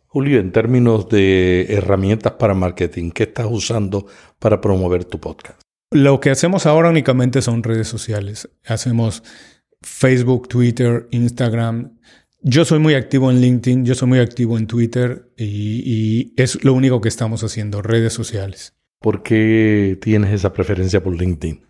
Julio, 0.05 0.39
en 0.39 0.51
términos 0.51 1.09
de 1.09 1.65
herramientas 1.69 2.33
para 2.33 2.53
marketing, 2.53 3.09
¿qué 3.09 3.23
estás 3.23 3.47
usando 3.49 4.05
para 4.37 4.61
promover 4.61 5.05
tu 5.05 5.19
podcast? 5.19 5.59
Lo 5.89 6.19
que 6.19 6.29
hacemos 6.29 6.67
ahora 6.67 6.91
únicamente 6.91 7.41
son 7.41 7.63
redes 7.63 7.87
sociales. 7.87 8.47
Hacemos 8.63 9.23
Facebook, 9.81 10.49
Twitter, 10.49 11.07
Instagram. 11.09 11.97
Yo 12.43 12.65
soy 12.65 12.79
muy 12.79 12.95
activo 12.95 13.29
en 13.29 13.39
LinkedIn, 13.39 13.85
yo 13.85 13.93
soy 13.93 14.07
muy 14.07 14.19
activo 14.19 14.57
en 14.57 14.65
Twitter 14.65 15.31
y, 15.37 16.33
es 16.41 16.63
lo 16.63 16.73
único 16.73 16.99
que 16.99 17.09
estamos 17.09 17.43
haciendo, 17.43 17.83
redes 17.83 18.13
sociales. 18.13 18.73
¿Por 18.99 19.21
qué 19.21 19.97
tienes 20.01 20.33
esa 20.33 20.51
preferencia 20.51 21.03
por 21.03 21.15
LinkedIn? 21.15 21.61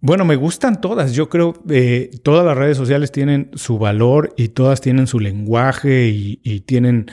Bueno, 0.00 0.26
me 0.26 0.36
gustan 0.36 0.82
todas. 0.82 1.14
Yo 1.14 1.30
creo 1.30 1.54
que 1.54 1.96
eh, 1.96 2.10
todas 2.22 2.44
las 2.44 2.56
redes 2.56 2.76
sociales 2.76 3.12
tienen 3.12 3.50
su 3.54 3.78
valor 3.78 4.34
y 4.36 4.48
todas 4.48 4.82
tienen 4.82 5.06
su 5.06 5.20
lenguaje 5.20 6.08
y 6.08 6.60
tienen 6.60 7.06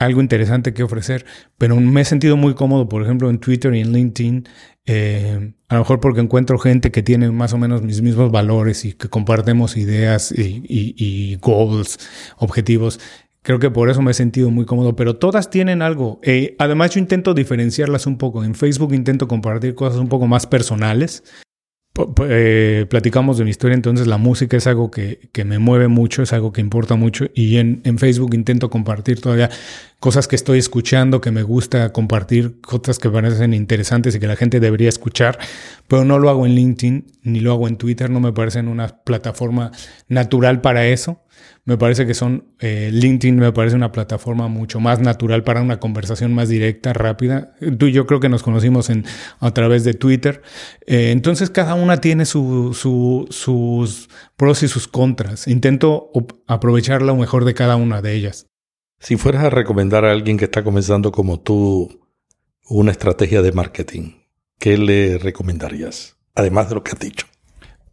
algo 0.00 0.22
interesante 0.22 0.72
que 0.72 0.82
ofrecer, 0.82 1.26
pero 1.58 1.76
me 1.76 2.00
he 2.00 2.04
sentido 2.06 2.36
muy 2.36 2.54
cómodo, 2.54 2.88
por 2.88 3.02
ejemplo, 3.02 3.28
en 3.28 3.38
Twitter 3.38 3.74
y 3.74 3.80
en 3.80 3.92
LinkedIn, 3.92 4.48
eh, 4.86 5.52
a 5.68 5.74
lo 5.74 5.80
mejor 5.82 6.00
porque 6.00 6.20
encuentro 6.20 6.58
gente 6.58 6.90
que 6.90 7.02
tiene 7.02 7.30
más 7.30 7.52
o 7.52 7.58
menos 7.58 7.82
mis 7.82 8.00
mismos 8.00 8.32
valores 8.32 8.86
y 8.86 8.94
que 8.94 9.08
compartimos 9.08 9.76
ideas 9.76 10.32
y, 10.36 11.36
goals, 11.42 11.98
objetivos. 12.38 12.98
Creo 13.42 13.58
que 13.58 13.70
por 13.70 13.90
eso 13.90 14.00
me 14.00 14.12
he 14.12 14.14
sentido 14.14 14.50
muy 14.50 14.64
cómodo, 14.64 14.96
pero 14.96 15.16
todas 15.16 15.50
tienen 15.50 15.82
algo. 15.82 16.18
Eh, 16.22 16.56
además, 16.58 16.94
yo 16.94 17.00
intento 17.00 17.34
diferenciarlas 17.34 18.06
un 18.06 18.16
poco. 18.16 18.42
En 18.42 18.54
Facebook 18.54 18.94
intento 18.94 19.28
compartir 19.28 19.74
cosas 19.74 20.00
un 20.00 20.08
poco 20.08 20.26
más 20.26 20.46
personales 20.46 21.22
eh, 22.28 22.86
platicamos 22.88 23.36
de 23.38 23.44
mi 23.44 23.50
historia, 23.50 23.74
entonces 23.74 24.06
la 24.06 24.16
música 24.16 24.56
es 24.56 24.66
algo 24.66 24.90
que, 24.90 25.18
me 25.44 25.58
mueve 25.58 25.88
mucho, 25.88 26.22
es 26.22 26.32
algo 26.32 26.52
que 26.52 26.60
importa 26.60 26.94
mucho 26.94 27.26
y 27.34 27.56
en, 27.56 27.80
en, 27.84 27.98
Facebook 27.98 28.34
intento 28.34 28.70
compartir 28.70 29.20
todavía 29.20 29.50
cosas 29.98 30.28
que 30.28 30.36
estoy 30.36 30.58
escuchando, 30.58 31.20
que 31.20 31.30
me 31.30 31.42
gusta 31.42 31.92
compartir, 31.92 32.60
cosas 32.60 32.98
que 32.98 33.10
parecen 33.10 33.54
interesantes 33.54 34.14
y 34.14 34.20
que 34.20 34.26
la 34.26 34.36
gente 34.36 34.60
debería 34.60 34.88
escuchar, 34.88 35.38
pero 35.88 36.04
no 36.04 36.18
lo 36.18 36.30
hago 36.30 36.46
en 36.46 36.54
LinkedIn 36.54 37.06
ni 37.22 37.40
lo 37.40 37.52
hago 37.52 37.68
en 37.68 37.76
Twitter, 37.76 38.08
no 38.08 38.20
me 38.20 38.32
parecen 38.32 38.68
una 38.68 38.88
plataforma 38.88 39.72
natural 40.08 40.60
para 40.60 40.86
eso. 40.86 41.20
Me 41.64 41.76
parece 41.76 42.06
que 42.06 42.14
son, 42.14 42.54
eh, 42.58 42.90
LinkedIn 42.92 43.36
me 43.36 43.52
parece 43.52 43.76
una 43.76 43.92
plataforma 43.92 44.48
mucho 44.48 44.80
más 44.80 45.00
natural 45.00 45.44
para 45.44 45.62
una 45.62 45.78
conversación 45.78 46.34
más 46.34 46.48
directa, 46.48 46.92
rápida. 46.92 47.54
Tú 47.78 47.86
y 47.86 47.92
yo 47.92 48.06
creo 48.06 48.20
que 48.20 48.28
nos 48.28 48.42
conocimos 48.42 48.90
en, 48.90 49.04
a 49.38 49.52
través 49.52 49.84
de 49.84 49.94
Twitter. 49.94 50.42
Eh, 50.86 51.10
entonces 51.10 51.50
cada 51.50 51.74
una 51.74 51.98
tiene 51.98 52.24
su, 52.24 52.74
sus 52.74 54.08
pros 54.36 54.62
y 54.62 54.68
sus 54.68 54.88
contras. 54.88 55.46
Intento 55.48 56.10
aprovechar 56.46 57.02
lo 57.02 57.16
mejor 57.16 57.44
de 57.44 57.54
cada 57.54 57.76
una 57.76 58.02
de 58.02 58.14
ellas. 58.14 58.46
Si 58.98 59.16
fueras 59.16 59.44
a 59.44 59.50
recomendar 59.50 60.04
a 60.04 60.12
alguien 60.12 60.36
que 60.36 60.44
está 60.44 60.62
comenzando 60.62 61.10
como 61.10 61.40
tú 61.40 62.00
una 62.68 62.90
estrategia 62.90 63.42
de 63.42 63.52
marketing, 63.52 64.12
¿qué 64.58 64.76
le 64.76 65.18
recomendarías? 65.18 66.16
Además 66.34 66.68
de 66.68 66.74
lo 66.74 66.84
que 66.84 66.92
has 66.92 66.98
dicho. 66.98 67.26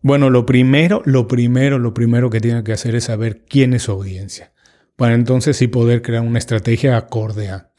Bueno, 0.07 0.29
lo 0.29 0.45
primero, 0.45 1.01
lo 1.03 1.27
primero, 1.27 1.79
lo 1.79 1.93
primero 1.93 2.29
que 2.29 2.39
tiene 2.39 2.63
que 2.63 2.71
hacer 2.71 2.95
es 2.95 3.03
saber 3.03 3.43
quién 3.43 3.73
es 3.73 3.83
su 3.83 3.91
audiencia. 3.91 4.53
Para 4.95 5.15
entonces 5.15 5.57
sí 5.57 5.67
poder 5.67 6.01
crear 6.01 6.23
una 6.23 6.39
estrategia 6.39 6.95
acorde 6.95 7.49
a. 7.49 7.73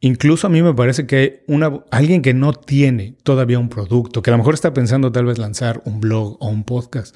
Incluso 0.00 0.46
a 0.46 0.50
mí 0.50 0.62
me 0.62 0.72
parece 0.72 1.06
que 1.06 1.44
una, 1.48 1.84
alguien 1.90 2.22
que 2.22 2.32
no 2.32 2.54
tiene 2.54 3.18
todavía 3.24 3.58
un 3.58 3.68
producto, 3.68 4.22
que 4.22 4.30
a 4.30 4.32
lo 4.32 4.38
mejor 4.38 4.54
está 4.54 4.72
pensando 4.72 5.12
tal 5.12 5.26
vez 5.26 5.36
lanzar 5.36 5.82
un 5.84 6.00
blog 6.00 6.38
o 6.40 6.48
un 6.48 6.64
podcast, 6.64 7.14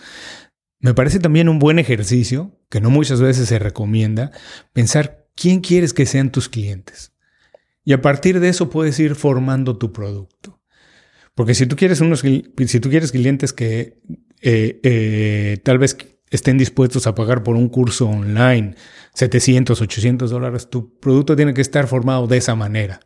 me 0.78 0.92
parece 0.92 1.20
también 1.20 1.48
un 1.48 1.58
buen 1.58 1.78
ejercicio, 1.78 2.60
que 2.68 2.82
no 2.82 2.90
muchas 2.90 3.22
veces 3.22 3.48
se 3.48 3.58
recomienda, 3.58 4.30
pensar 4.74 5.26
quién 5.34 5.62
quieres 5.62 5.94
que 5.94 6.04
sean 6.04 6.30
tus 6.30 6.50
clientes. 6.50 7.14
Y 7.82 7.94
a 7.94 8.02
partir 8.02 8.40
de 8.40 8.50
eso 8.50 8.68
puedes 8.68 9.00
ir 9.00 9.14
formando 9.14 9.78
tu 9.78 9.90
producto. 9.90 10.60
Porque 11.34 11.54
si 11.54 11.66
tú 11.66 11.76
quieres 11.76 12.00
unos, 12.00 12.20
si 12.20 12.80
tú 12.80 12.90
quieres 12.90 13.10
clientes 13.10 13.52
que 13.52 14.00
eh, 14.46 14.78
eh, 14.82 15.58
tal 15.62 15.78
vez 15.78 15.96
estén 16.30 16.58
dispuestos 16.58 17.06
a 17.06 17.14
pagar 17.14 17.42
por 17.42 17.56
un 17.56 17.70
curso 17.70 18.06
online 18.06 18.74
700, 19.14 19.80
800 19.80 20.30
dólares, 20.30 20.68
tu 20.68 20.98
producto 20.98 21.34
tiene 21.34 21.54
que 21.54 21.62
estar 21.62 21.86
formado 21.86 22.26
de 22.26 22.36
esa 22.36 22.54
manera. 22.54 23.00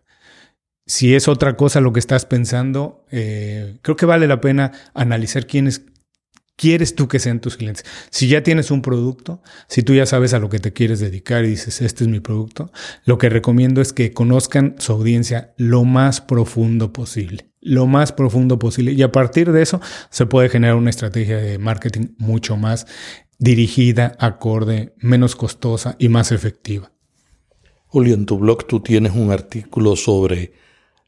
Si 0.85 1.15
es 1.15 1.29
otra 1.29 1.57
cosa 1.57 1.81
lo 1.81 1.93
que 1.93 2.01
estás 2.01 2.25
pensando, 2.27 3.05
eh, 3.13 3.79
creo 3.83 3.95
que 3.95 4.07
vale 4.07 4.27
la 4.27 4.41
pena 4.41 4.73
analizar 4.95 5.47
quiénes 5.47 5.83
quieres 6.57 6.97
tú 6.97 7.07
que 7.07 7.21
sean 7.21 7.41
tus 7.41 7.57
clientes. 7.57 7.85
Si 8.11 8.27
ya 8.27 8.43
tienes 8.43 8.73
un 8.73 8.83
producto, 8.83 9.41
si 9.69 9.85
tú 9.85 9.95
ya 9.95 10.07
sabes 10.07 10.35
a 10.35 10.41
lo 10.41 10.49
que 10.49 10.59
te 10.59 10.73
quieres 10.73 10.99
dedicar 10.99 11.45
y 11.45 11.51
dices, 11.51 11.83
este 11.83 12.03
es 12.03 12.09
mi 12.09 12.19
producto, 12.19 12.73
lo 13.05 13.17
que 13.17 13.29
recomiendo 13.29 13.81
es 13.81 13.93
que 13.93 14.13
conozcan 14.13 14.75
su 14.79 14.93
audiencia 14.93 15.55
lo 15.57 15.85
más 15.85 16.21
profundo 16.21 16.93
posible 16.93 17.49
lo 17.61 17.87
más 17.87 18.13
profundo 18.13 18.59
posible 18.59 18.93
y 18.93 19.03
a 19.03 19.13
partir 19.13 19.53
de 19.53 19.63
eso 19.63 19.81
se 20.11 20.27
puede 20.27 20.49
generar 20.49 20.77
una 20.77 20.91
estrategia 20.91 21.39
de 21.39 21.59
marketing 21.59 22.15
mucho 22.19 22.57
más 22.57 22.87
dirigida, 23.39 24.17
acorde, 24.19 24.95
menos 24.99 25.37
costosa 25.37 25.97
y 25.99 26.09
más 26.09 26.33
efectiva. 26.33 26.93
Julio, 27.87 28.15
en 28.15 28.27
tu 28.27 28.39
blog 28.39 28.67
tú 28.67 28.81
tienes 28.81 29.13
un 29.15 29.31
artículo 29.31 29.97
sobre 29.97 30.53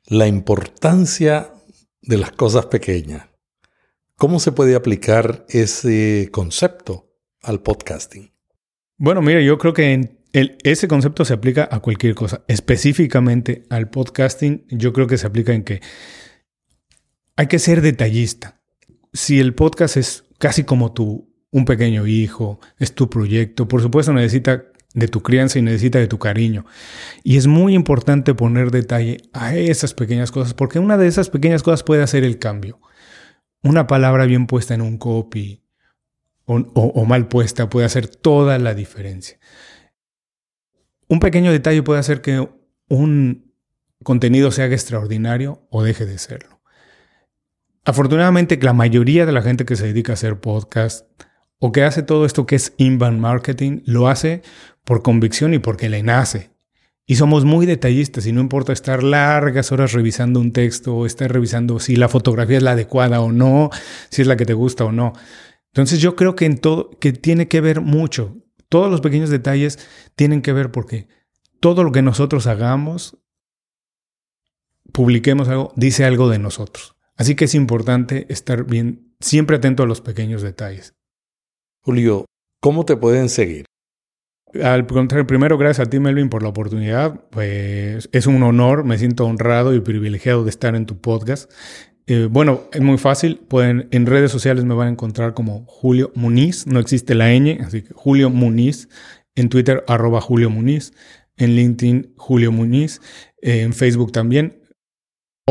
la 0.06 0.26
importancia 0.26 1.52
de 2.02 2.16
las 2.16 2.32
cosas 2.32 2.66
pequeñas. 2.66 3.28
¿Cómo 4.16 4.40
se 4.40 4.52
puede 4.52 4.74
aplicar 4.74 5.44
ese 5.48 6.28
concepto 6.32 7.12
al 7.42 7.60
podcasting? 7.60 8.32
Bueno, 8.96 9.22
mira, 9.22 9.40
yo 9.40 9.58
creo 9.58 9.72
que 9.72 10.18
ese 10.32 10.88
concepto 10.88 11.24
se 11.24 11.34
aplica 11.34 11.68
a 11.70 11.80
cualquier 11.80 12.14
cosa. 12.14 12.44
Específicamente 12.46 13.64
al 13.70 13.88
podcasting, 13.88 14.66
yo 14.68 14.92
creo 14.92 15.06
que 15.06 15.18
se 15.18 15.26
aplica 15.26 15.52
en 15.52 15.64
que 15.64 15.80
hay 17.40 17.46
que 17.46 17.58
ser 17.58 17.80
detallista. 17.80 18.60
Si 19.14 19.40
el 19.40 19.54
podcast 19.54 19.96
es 19.96 20.24
casi 20.36 20.64
como 20.64 20.92
tu, 20.92 21.32
un 21.50 21.64
pequeño 21.64 22.06
hijo, 22.06 22.60
es 22.78 22.94
tu 22.94 23.08
proyecto, 23.08 23.66
por 23.66 23.80
supuesto 23.80 24.12
necesita 24.12 24.64
de 24.92 25.08
tu 25.08 25.22
crianza 25.22 25.58
y 25.58 25.62
necesita 25.62 25.98
de 25.98 26.06
tu 26.06 26.18
cariño. 26.18 26.66
Y 27.24 27.38
es 27.38 27.46
muy 27.46 27.74
importante 27.74 28.34
poner 28.34 28.70
detalle 28.70 29.22
a 29.32 29.56
esas 29.56 29.94
pequeñas 29.94 30.30
cosas, 30.30 30.52
porque 30.52 30.80
una 30.80 30.98
de 30.98 31.06
esas 31.06 31.30
pequeñas 31.30 31.62
cosas 31.62 31.82
puede 31.82 32.02
hacer 32.02 32.24
el 32.24 32.38
cambio. 32.38 32.78
Una 33.62 33.86
palabra 33.86 34.26
bien 34.26 34.46
puesta 34.46 34.74
en 34.74 34.82
un 34.82 34.98
copy 34.98 35.64
o, 36.44 36.56
o 36.56 37.04
mal 37.06 37.26
puesta 37.26 37.70
puede 37.70 37.86
hacer 37.86 38.06
toda 38.06 38.58
la 38.58 38.74
diferencia. 38.74 39.38
Un 41.08 41.20
pequeño 41.20 41.52
detalle 41.52 41.82
puede 41.82 42.00
hacer 42.00 42.20
que 42.20 42.46
un 42.90 43.54
contenido 44.04 44.50
se 44.50 44.62
haga 44.62 44.74
extraordinario 44.74 45.66
o 45.70 45.82
deje 45.82 46.04
de 46.04 46.18
serlo. 46.18 46.59
Afortunadamente, 47.84 48.58
la 48.60 48.72
mayoría 48.72 49.24
de 49.24 49.32
la 49.32 49.42
gente 49.42 49.64
que 49.64 49.76
se 49.76 49.86
dedica 49.86 50.12
a 50.12 50.14
hacer 50.14 50.40
podcast 50.40 51.06
o 51.58 51.72
que 51.72 51.82
hace 51.82 52.02
todo 52.02 52.24
esto 52.26 52.46
que 52.46 52.56
es 52.56 52.74
inbound 52.78 53.20
marketing, 53.20 53.80
lo 53.84 54.08
hace 54.08 54.42
por 54.84 55.02
convicción 55.02 55.54
y 55.54 55.58
porque 55.58 55.88
le 55.88 56.02
nace. 56.02 56.50
Y 57.06 57.16
somos 57.16 57.44
muy 57.44 57.66
detallistas 57.66 58.26
y 58.26 58.32
no 58.32 58.40
importa 58.40 58.72
estar 58.72 59.02
largas 59.02 59.72
horas 59.72 59.92
revisando 59.92 60.40
un 60.40 60.52
texto 60.52 60.94
o 60.94 61.06
estar 61.06 61.32
revisando 61.32 61.80
si 61.80 61.96
la 61.96 62.08
fotografía 62.08 62.58
es 62.58 62.62
la 62.62 62.72
adecuada 62.72 63.20
o 63.20 63.32
no, 63.32 63.70
si 64.10 64.22
es 64.22 64.28
la 64.28 64.36
que 64.36 64.46
te 64.46 64.54
gusta 64.54 64.84
o 64.84 64.92
no. 64.92 65.12
Entonces 65.72 66.00
yo 66.00 66.16
creo 66.16 66.36
que 66.36 66.48
todo 66.50 66.90
que 66.98 67.12
tiene 67.12 67.48
que 67.48 67.60
ver 67.60 67.80
mucho. 67.80 68.36
Todos 68.68 68.90
los 68.90 69.00
pequeños 69.00 69.30
detalles 69.30 69.78
tienen 70.14 70.42
que 70.42 70.52
ver 70.52 70.70
porque 70.70 71.08
todo 71.58 71.82
lo 71.82 71.92
que 71.92 72.02
nosotros 72.02 72.46
hagamos, 72.46 73.18
publiquemos 74.92 75.48
algo, 75.48 75.72
dice 75.76 76.04
algo 76.04 76.28
de 76.28 76.38
nosotros. 76.38 76.96
Así 77.20 77.34
que 77.34 77.44
es 77.44 77.54
importante 77.54 78.24
estar 78.30 78.64
bien, 78.64 79.12
siempre 79.20 79.56
atento 79.56 79.82
a 79.82 79.86
los 79.86 80.00
pequeños 80.00 80.40
detalles. 80.40 80.94
Julio, 81.82 82.24
¿cómo 82.62 82.86
te 82.86 82.96
pueden 82.96 83.28
seguir? 83.28 83.66
Al 84.54 84.86
contrario, 84.86 85.26
primero, 85.26 85.58
gracias 85.58 85.86
a 85.86 85.90
ti, 85.90 86.00
Melvin, 86.00 86.30
por 86.30 86.42
la 86.42 86.48
oportunidad. 86.48 87.20
Pues 87.28 88.08
es 88.10 88.26
un 88.26 88.42
honor, 88.42 88.84
me 88.84 88.96
siento 88.96 89.26
honrado 89.26 89.74
y 89.74 89.80
privilegiado 89.80 90.44
de 90.44 90.50
estar 90.50 90.74
en 90.74 90.86
tu 90.86 90.98
podcast. 90.98 91.52
Eh, 92.06 92.26
bueno, 92.30 92.62
es 92.72 92.80
muy 92.80 92.96
fácil. 92.96 93.36
Pueden, 93.36 93.88
en 93.90 94.06
redes 94.06 94.32
sociales 94.32 94.64
me 94.64 94.72
van 94.72 94.88
a 94.88 94.92
encontrar 94.92 95.34
como 95.34 95.66
Julio 95.66 96.12
Muniz. 96.14 96.66
No 96.66 96.80
existe 96.80 97.14
la 97.14 97.34
ñ, 97.34 97.60
así 97.60 97.82
que 97.82 97.92
Julio 97.92 98.30
Muniz. 98.30 98.88
En 99.34 99.50
Twitter, 99.50 99.84
arroba 99.88 100.22
Julio 100.22 100.48
Muniz. 100.48 100.94
En 101.36 101.54
LinkedIn, 101.54 102.14
Julio 102.16 102.50
Muniz. 102.50 103.02
Eh, 103.42 103.60
en 103.60 103.74
Facebook 103.74 104.10
también. 104.10 104.59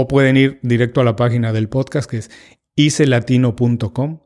O 0.02 0.08
pueden 0.08 0.38
ir 0.38 0.60
directo 0.62 1.02
a 1.02 1.04
la 1.04 1.18
página 1.18 1.52
del 1.52 1.68
podcast 1.68 2.10
que 2.10 2.20
es 2.20 2.32
icelatino.com. 2.78 4.20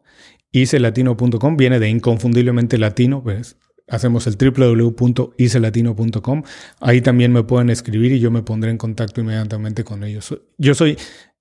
Icelatino.com 0.51 1.57
viene 1.57 1.79
de 1.79 1.89
inconfundiblemente 1.89 2.77
latino, 2.77 3.23
pues 3.23 3.57
hacemos 3.87 4.27
el 4.27 4.37
www.icelatino.com. 4.37 6.43
Ahí 6.79 7.01
también 7.01 7.33
me 7.33 7.41
pueden 7.41 7.71
escribir 7.71 8.11
y 8.11 8.19
yo 8.19 8.29
me 8.29 8.43
pondré 8.43 8.69
en 8.69 8.77
contacto 8.77 9.21
inmediatamente 9.21 9.83
con 9.83 10.03
ellos. 10.03 10.39
Yo 10.59 10.75
soy 10.75 10.95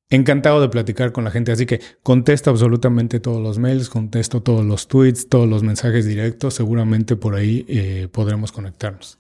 encantado 0.09 0.63
de 0.63 0.71
platicar 0.71 1.13
con 1.13 1.25
la 1.25 1.31
gente, 1.31 1.53
así 1.53 1.67
que 1.67 1.83
contesto 2.03 2.49
absolutamente 2.49 3.21
todos 3.21 3.43
los 3.43 3.59
mails, 3.59 3.91
contesto 3.91 4.43
todos 4.43 4.65
los 4.65 4.89
tweets, 4.89 5.29
todos 5.29 5.47
los 5.47 5.63
mensajes 5.63 6.07
directos. 6.07 6.55
Seguramente 6.55 7.17
por 7.17 7.35
ahí 7.35 7.67
eh, 7.69 8.09
podremos 8.11 8.51
conectarnos. 8.51 9.19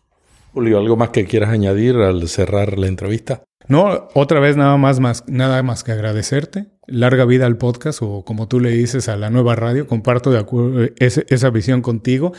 Julio, 0.54 0.78
¿algo 0.78 0.96
más 0.96 1.10
que 1.10 1.26
quieras 1.26 1.50
añadir 1.50 1.96
al 1.96 2.26
cerrar 2.28 2.78
la 2.78 2.86
entrevista? 2.86 3.42
No, 3.68 4.08
otra 4.14 4.40
vez 4.40 4.56
nada 4.56 4.76
más, 4.76 5.00
nada 5.26 5.62
más 5.62 5.84
que 5.84 5.92
agradecerte. 5.92 6.70
Larga 6.86 7.24
vida 7.24 7.46
al 7.46 7.56
podcast 7.56 8.00
o 8.02 8.24
como 8.24 8.48
tú 8.48 8.60
le 8.60 8.70
dices 8.70 9.08
a 9.08 9.16
la 9.16 9.30
nueva 9.30 9.54
radio. 9.54 9.86
Comparto 9.86 10.30
de 10.30 10.38
acuerdo 10.38 10.88
esa 10.98 11.50
visión 11.50 11.80
contigo, 11.80 12.32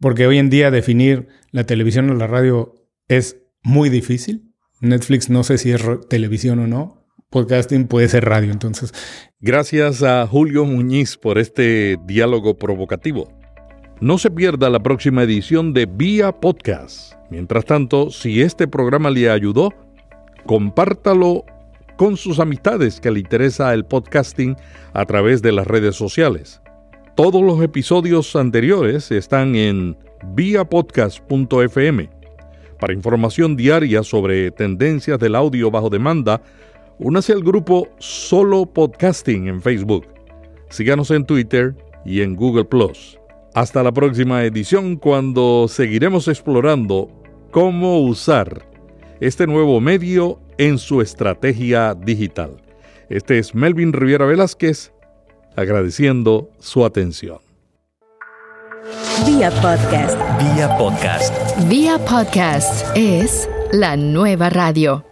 porque 0.00 0.26
hoy 0.26 0.38
en 0.38 0.50
día 0.50 0.70
definir 0.70 1.28
la 1.50 1.64
televisión 1.64 2.10
o 2.10 2.14
la 2.14 2.26
radio 2.26 2.74
es 3.08 3.38
muy 3.62 3.88
difícil. 3.88 4.54
Netflix 4.80 5.30
no 5.30 5.42
sé 5.42 5.58
si 5.58 5.72
es 5.72 5.82
televisión 6.08 6.58
o 6.60 6.66
no. 6.66 7.06
Podcasting 7.30 7.88
puede 7.88 8.08
ser 8.08 8.24
radio, 8.24 8.52
entonces. 8.52 8.92
Gracias 9.40 10.02
a 10.02 10.26
Julio 10.26 10.64
Muñiz 10.64 11.16
por 11.16 11.38
este 11.38 11.98
diálogo 12.06 12.56
provocativo. 12.56 13.28
No 14.00 14.16
se 14.16 14.30
pierda 14.30 14.70
la 14.70 14.82
próxima 14.82 15.24
edición 15.24 15.74
de 15.74 15.86
Vía 15.86 16.32
Podcast. 16.32 17.14
Mientras 17.30 17.64
tanto, 17.64 18.10
si 18.10 18.40
este 18.40 18.68
programa 18.68 19.10
le 19.10 19.28
ayudó, 19.28 19.74
compártalo 20.46 21.44
con 21.96 22.16
sus 22.16 22.38
amistades 22.38 23.00
que 23.00 23.10
le 23.10 23.20
interesa 23.20 23.74
el 23.74 23.84
podcasting 23.84 24.56
a 24.94 25.04
través 25.04 25.42
de 25.42 25.52
las 25.52 25.66
redes 25.66 25.96
sociales. 25.96 26.62
Todos 27.16 27.42
los 27.42 27.60
episodios 27.60 28.36
anteriores 28.36 29.10
están 29.10 29.56
en 29.56 29.96
viapodcast.fm. 30.34 32.08
Para 32.78 32.92
información 32.92 33.56
diaria 33.56 34.04
sobre 34.04 34.52
tendencias 34.52 35.18
del 35.18 35.34
audio 35.34 35.70
bajo 35.72 35.90
demanda, 35.90 36.40
únase 37.00 37.32
al 37.32 37.42
grupo 37.42 37.88
Solo 37.98 38.66
Podcasting 38.66 39.48
en 39.48 39.60
Facebook. 39.60 40.06
Síganos 40.70 41.10
en 41.10 41.24
Twitter 41.24 41.74
y 42.04 42.20
en 42.20 42.36
Google. 42.36 42.68
Hasta 43.54 43.82
la 43.82 43.90
próxima 43.90 44.44
edición 44.44 44.94
cuando 44.94 45.66
seguiremos 45.66 46.28
explorando 46.28 47.10
cómo 47.50 47.98
usar 48.00 48.67
este 49.20 49.46
nuevo 49.46 49.80
medio 49.80 50.40
en 50.58 50.78
su 50.78 51.00
estrategia 51.00 51.94
digital. 51.94 52.62
Este 53.08 53.38
es 53.38 53.54
Melvin 53.54 53.92
Riviera 53.92 54.26
Velázquez 54.26 54.92
agradeciendo 55.56 56.50
su 56.60 56.84
atención. 56.84 57.38
Vía 59.26 59.50
podcast. 59.50 60.16
Vía 60.38 60.76
podcast. 60.78 61.68
Vía 61.68 61.98
podcast 61.98 62.86
es 62.94 63.48
la 63.72 63.96
nueva 63.96 64.50
radio. 64.50 65.07